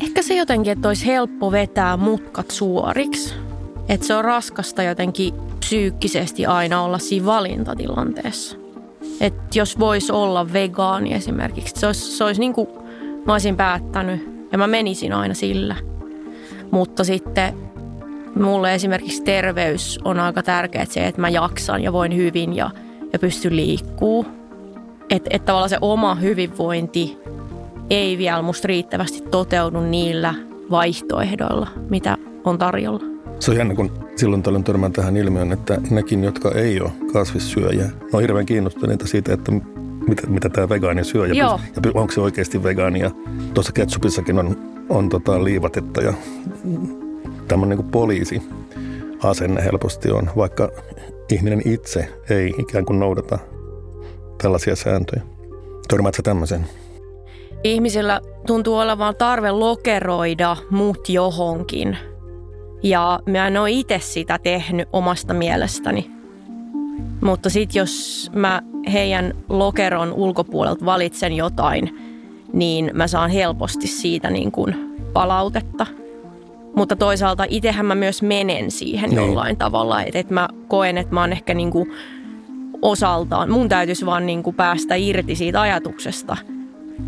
Ehkä 0.03 0.21
se 0.21 0.35
jotenkin, 0.35 0.73
että 0.73 0.87
olisi 0.87 1.05
helppo 1.05 1.51
vetää 1.51 1.97
mutkat 1.97 2.51
suoriksi. 2.51 3.33
Että 3.89 4.07
se 4.07 4.15
on 4.15 4.25
raskasta 4.25 4.83
jotenkin 4.83 5.33
psyykkisesti 5.59 6.45
aina 6.45 6.81
olla 6.81 6.99
siinä 6.99 7.25
valintatilanteessa. 7.25 8.57
Että 9.21 9.59
jos 9.59 9.79
voisi 9.79 10.11
olla 10.11 10.53
vegaani 10.53 11.13
esimerkiksi, 11.13 11.79
se 11.79 11.87
olisi, 11.87 12.17
se 12.17 12.23
olisi 12.23 12.39
niin 12.39 12.53
kuin 12.53 12.67
mä 13.25 13.33
olisin 13.33 13.57
päättänyt 13.57 14.47
ja 14.51 14.57
mä 14.57 14.67
menisin 14.67 15.13
aina 15.13 15.33
sillä. 15.33 15.75
Mutta 16.71 17.03
sitten 17.03 17.53
mulle 18.35 18.75
esimerkiksi 18.75 19.23
terveys 19.23 19.99
on 20.05 20.19
aika 20.19 20.43
tärkeää 20.43 20.85
se, 20.85 21.07
että 21.07 21.21
mä 21.21 21.29
jaksan 21.29 21.83
ja 21.83 21.93
voin 21.93 22.15
hyvin 22.15 22.55
ja, 22.55 22.71
ja 23.13 23.19
pystyn 23.19 23.55
liikkuu. 23.55 24.25
Että 25.13 25.29
et 25.33 25.45
tavallaan 25.45 25.69
se 25.69 25.77
oma 25.81 26.15
hyvinvointi 26.15 27.17
ei 27.89 28.17
vielä 28.17 28.41
musta 28.41 28.67
riittävästi 28.67 29.21
toteudu 29.31 29.79
niillä 29.79 30.33
vaihtoehdoilla, 30.71 31.67
mitä 31.89 32.17
on 32.43 32.57
tarjolla. 32.57 33.03
Se 33.39 33.51
on 33.51 33.57
jännä, 33.57 33.75
kun 33.75 33.91
silloin 34.15 34.43
tällöin 34.43 34.63
törmään 34.63 34.93
tähän 34.93 35.17
ilmiön, 35.17 35.51
että 35.51 35.81
nekin, 35.89 36.23
jotka 36.23 36.51
ei 36.51 36.81
ole 36.81 36.91
kasvissyöjä, 37.13 37.89
on 38.13 38.21
hirveän 38.21 38.45
kiinnostuneita 38.45 39.07
siitä, 39.07 39.33
että 39.33 39.51
mitä, 40.07 40.27
mitä 40.27 40.49
tämä 40.49 40.69
vegaani 40.69 41.03
syö 41.03 41.27
ja, 41.27 41.35
ja 41.35 41.59
onko 41.93 42.11
se 42.11 42.21
oikeasti 42.21 42.63
vegaani. 42.63 42.99
Ja 42.99 43.11
tuossa 43.53 43.71
ketsupissakin 43.71 44.39
on, 44.39 44.57
on 44.89 45.09
tota 45.09 45.43
liivatetta 45.43 46.01
ja 46.01 46.13
tämmöinen 47.47 47.77
niin 47.77 47.91
poliisi 47.91 48.41
asenne 49.23 49.63
helposti 49.63 50.11
on, 50.11 50.29
vaikka 50.37 50.69
ihminen 51.31 51.61
itse 51.65 52.09
ei 52.29 52.53
ikään 52.57 52.85
kuin 52.85 52.99
noudata 52.99 53.39
tällaisia 54.43 54.75
sääntöjä. 54.75 55.21
Törmäätkö 55.87 56.21
tämmöisen? 56.21 56.65
Ihmisillä 57.63 58.21
tuntuu 58.47 58.77
olevan 58.77 59.15
tarve 59.15 59.51
lokeroida 59.51 60.57
mut 60.69 61.09
johonkin. 61.09 61.97
Ja 62.83 63.19
mä 63.25 63.47
en 63.47 63.57
ole 63.57 63.71
itse 63.71 63.99
sitä 63.99 64.39
tehnyt 64.43 64.89
omasta 64.93 65.33
mielestäni. 65.33 66.11
Mutta 67.21 67.49
sitten 67.49 67.79
jos 67.79 68.31
mä 68.35 68.61
heidän 68.93 69.33
lokeron 69.49 70.13
ulkopuolelta 70.13 70.85
valitsen 70.85 71.33
jotain, 71.33 71.99
niin 72.53 72.91
mä 72.93 73.07
saan 73.07 73.29
helposti 73.29 73.87
siitä 73.87 74.29
niin 74.29 74.51
kuin 74.51 74.75
palautetta. 75.13 75.85
Mutta 76.75 76.95
toisaalta 76.95 77.45
itsehän 77.49 77.85
mä 77.85 77.95
myös 77.95 78.21
menen 78.21 78.71
siihen 78.71 79.09
niin. 79.09 79.17
jollain 79.17 79.57
tavalla. 79.57 80.03
Että 80.03 80.19
et 80.19 80.29
mä 80.29 80.49
koen, 80.67 80.97
että 80.97 81.13
mä 81.13 81.21
oon 81.21 81.31
ehkä 81.31 81.53
niin 81.53 81.71
kuin 81.71 81.91
osaltaan. 82.83 83.51
Mun 83.51 83.69
täytyisi 83.69 84.05
vaan 84.05 84.25
niin 84.25 84.43
kuin 84.43 84.55
päästä 84.55 84.95
irti 84.95 85.35
siitä 85.35 85.61
ajatuksesta, 85.61 86.37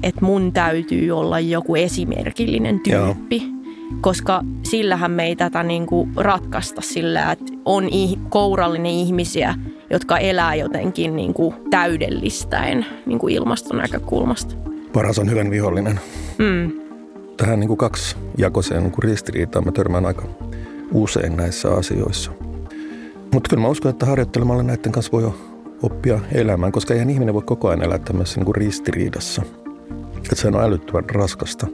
että 0.03 0.25
mun 0.25 0.51
täytyy 0.53 1.11
olla 1.11 1.39
joku 1.39 1.75
esimerkillinen 1.75 2.79
tyyppi. 2.79 3.37
Joo. 3.37 3.55
Koska 4.01 4.41
sillähän 4.63 5.11
me 5.11 5.25
ei 5.25 5.35
tätä 5.35 5.63
niin 5.63 5.85
kuin 5.85 6.11
ratkaista 6.15 6.81
sillä, 6.81 7.31
että 7.31 7.53
on 7.65 7.89
kourallinen 8.29 8.91
ihmisiä, 8.91 9.55
jotka 9.89 10.17
elää 10.17 10.55
jotenkin 10.55 11.15
niin 11.15 11.33
kuin 11.33 11.55
täydellistäen 11.69 12.85
niin 13.05 13.19
kuin 13.19 13.35
ilmaston 13.35 13.77
näkökulmasta. 13.77 14.55
Paras 14.93 15.19
on 15.19 15.29
hyvän 15.29 15.51
vihollinen. 15.51 15.99
Mm. 16.37 16.71
Tähän 17.37 17.59
niin 17.59 17.67
kuin 17.67 17.79
jakoiseen 18.37 18.83
niin 18.83 18.91
kuin 18.91 19.03
ristiriitaan 19.03 19.65
mä 19.65 19.71
törmään 19.71 20.05
aika 20.05 20.23
usein 20.93 21.37
näissä 21.37 21.71
asioissa. 21.71 22.31
Mutta 23.33 23.49
kyllä 23.49 23.61
mä 23.61 23.67
uskon, 23.67 23.89
että 23.89 24.05
harjoittelemalla 24.05 24.63
näiden 24.63 24.91
kanssa 24.91 25.11
voi 25.11 25.33
oppia 25.83 26.19
elämään, 26.31 26.71
koska 26.71 26.93
eihän 26.93 27.09
ihminen 27.09 27.33
voi 27.33 27.43
koko 27.45 27.67
ajan 27.67 27.81
elää 27.81 27.99
tämmöisessä 27.99 28.39
niin 28.39 28.45
kuin 28.45 28.55
ristiriidassa. 28.55 29.41
Että 30.17 30.35
se 30.35 30.47
on 30.47 30.55
älyttömän 30.55 31.09
raskasta. 31.09 31.67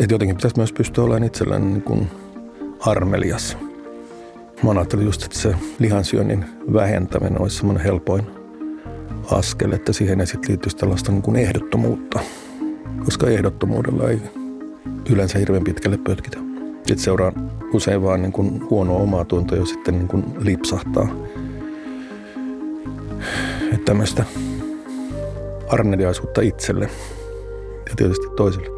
Että 0.00 0.14
jotenkin 0.14 0.36
pitäisi 0.36 0.56
myös 0.56 0.72
pystyä 0.72 1.04
olemaan 1.04 1.24
itselleen 1.24 1.72
niin 1.72 1.82
kuin 1.82 2.10
armelias– 2.80 3.56
Mä 4.62 4.70
ajattelin 4.70 5.04
just, 5.04 5.22
että 5.22 5.38
se 5.38 5.54
lihansyönnin 5.78 6.44
vähentäminen 6.72 7.40
olisi 7.42 7.56
semmoinen 7.56 7.84
helpoin 7.84 8.26
askel, 9.30 9.72
että 9.72 9.92
siihen 9.92 10.20
ei 10.20 10.26
sitten 10.26 10.50
liittyisi 10.50 10.76
tällaista 10.76 11.12
niin 11.12 11.22
kuin 11.22 11.36
ehdottomuutta, 11.36 12.20
koska 13.04 13.26
ehdottomuudella 13.26 14.10
ei 14.10 14.22
yleensä 15.10 15.38
hirveän 15.38 15.64
pitkälle 15.64 15.98
pötkitä. 15.98 16.38
Sitten 16.76 16.98
seuraa 16.98 17.32
usein 17.72 18.02
vaan 18.02 18.22
niin 18.22 18.32
kuin 18.32 18.70
huonoa 18.70 18.98
omaa 18.98 19.24
tuntoa, 19.24 19.58
jo 19.58 19.66
sitten 19.66 19.94
niin 19.94 20.08
kuin 20.08 20.24
lipsahtaa. 20.38 21.08
Että 23.80 23.90
tämmöistä 23.90 24.24
arneliaisuutta 25.68 26.40
itselle 26.40 26.90
ja 27.88 27.96
tietysti 27.96 28.26
toiselle. 28.36 28.68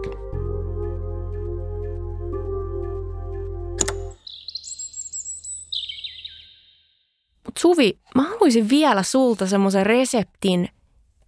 Suvi, 7.59 7.99
mä 8.15 8.23
haluaisin 8.23 8.69
vielä 8.69 9.03
sulta 9.03 9.47
semmoisen 9.47 9.87
reseptin 9.87 10.69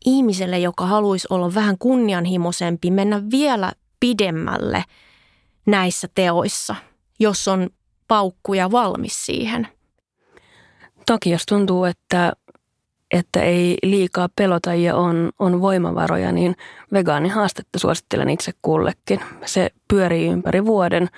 ihmiselle, 0.04 0.58
joka 0.58 0.86
haluaisi 0.86 1.26
olla 1.30 1.54
vähän 1.54 1.78
kunnianhimoisempi, 1.78 2.90
mennä 2.90 3.22
vielä 3.30 3.72
pidemmälle 4.00 4.84
näissä 5.66 6.08
teoissa, 6.14 6.74
jos 7.20 7.48
on 7.48 7.70
paukkuja 8.08 8.70
valmis 8.70 9.26
siihen. 9.26 9.68
Toki 11.06 11.30
jos 11.30 11.46
tuntuu, 11.46 11.84
että, 11.84 12.32
että 13.14 13.42
ei 13.42 13.78
liikaa 13.82 14.28
pelota 14.36 14.74
ja 14.74 14.96
on, 14.96 15.30
on 15.38 15.60
voimavaroja, 15.60 16.32
niin 16.32 16.56
vegaanihaastetta 16.92 17.78
suosittelen 17.78 18.30
itse 18.30 18.52
kullekin. 18.62 19.20
Se 19.44 19.70
pyörii 19.88 20.26
ympäri 20.26 20.64
vuoden 20.64 21.08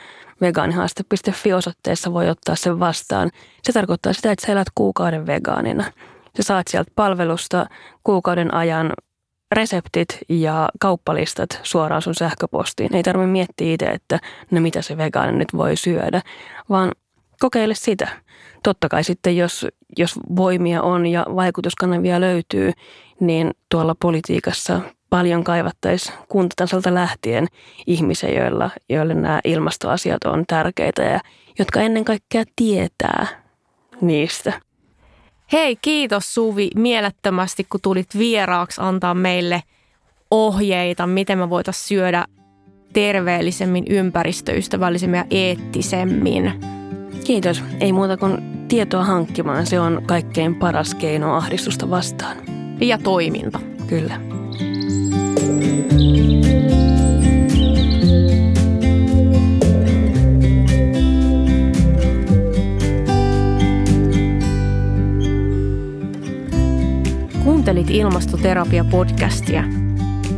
vegaanihaaste.fi 0.40 1.52
osoitteessa 1.52 2.12
voi 2.12 2.30
ottaa 2.30 2.56
sen 2.56 2.80
vastaan. 2.80 3.30
Se 3.62 3.72
tarkoittaa 3.72 4.12
sitä, 4.12 4.32
että 4.32 4.46
sä 4.46 4.52
elät 4.52 4.68
kuukauden 4.74 5.26
vegaanina. 5.26 5.84
Sä 6.36 6.42
saat 6.42 6.68
sieltä 6.68 6.92
palvelusta 6.94 7.66
kuukauden 8.04 8.54
ajan 8.54 8.92
reseptit 9.52 10.18
ja 10.28 10.68
kauppalistat 10.80 11.60
suoraan 11.62 12.02
sun 12.02 12.14
sähköpostiin. 12.14 12.94
Ei 12.94 13.02
tarvitse 13.02 13.26
miettiä 13.26 13.72
itse, 13.72 13.86
että 13.86 14.18
no 14.50 14.60
mitä 14.60 14.82
se 14.82 14.96
vegaani 14.96 15.38
nyt 15.38 15.48
voi 15.56 15.76
syödä, 15.76 16.22
vaan 16.68 16.92
kokeile 17.40 17.74
sitä. 17.74 18.08
Totta 18.62 18.88
kai 18.88 19.04
sitten, 19.04 19.36
jos, 19.36 19.66
jos 19.98 20.14
voimia 20.36 20.82
on 20.82 21.06
ja 21.06 21.26
vaikutuskanavia 21.34 22.20
löytyy, 22.20 22.72
niin 23.20 23.50
tuolla 23.68 23.94
politiikassa 24.00 24.80
paljon 25.10 25.44
kaivattaisiin 25.44 26.18
kuntatasolta 26.28 26.94
lähtien 26.94 27.46
ihmisiä, 27.86 28.30
joilla, 28.30 28.70
joille 28.88 29.14
nämä 29.14 29.40
ilmastoasiat 29.44 30.24
on 30.24 30.44
tärkeitä 30.46 31.02
ja 31.02 31.20
jotka 31.58 31.80
ennen 31.80 32.04
kaikkea 32.04 32.44
tietää 32.56 33.26
niistä. 34.00 34.60
Hei, 35.52 35.76
kiitos 35.76 36.34
Suvi 36.34 36.70
mielettömästi, 36.74 37.66
kun 37.70 37.80
tulit 37.80 38.18
vieraaksi 38.18 38.80
antaa 38.80 39.14
meille 39.14 39.62
ohjeita, 40.30 41.06
miten 41.06 41.38
me 41.38 41.50
voitaisiin 41.50 41.88
syödä 41.88 42.24
terveellisemmin, 42.92 43.84
ympäristöystävällisemmin 43.88 45.18
ja 45.18 45.24
eettisemmin. 45.30 46.75
Kiitos. 47.26 47.62
Ei 47.80 47.92
muuta 47.92 48.16
kuin 48.16 48.38
tietoa 48.68 49.04
hankkimaan. 49.04 49.66
Se 49.66 49.80
on 49.80 50.02
kaikkein 50.06 50.54
paras 50.54 50.94
keino 50.94 51.34
ahdistusta 51.34 51.90
vastaan. 51.90 52.36
Ja 52.80 52.98
toiminta. 52.98 53.60
Kyllä. 53.86 54.20
Kuuntelit 67.44 67.90
Ilmastoterapia-podcastia, 67.90 69.64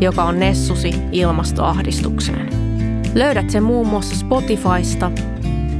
joka 0.00 0.24
on 0.24 0.38
Nessusi 0.38 0.94
ilmastoahdistukseen. 1.12 2.48
Löydät 3.14 3.50
sen 3.50 3.62
muun 3.62 3.86
muassa 3.86 4.16
Spotifysta 4.16 5.10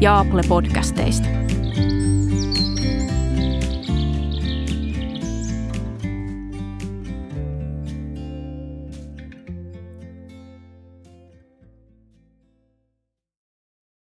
ja 0.01 0.19
Apple-podcasteista. 0.19 1.48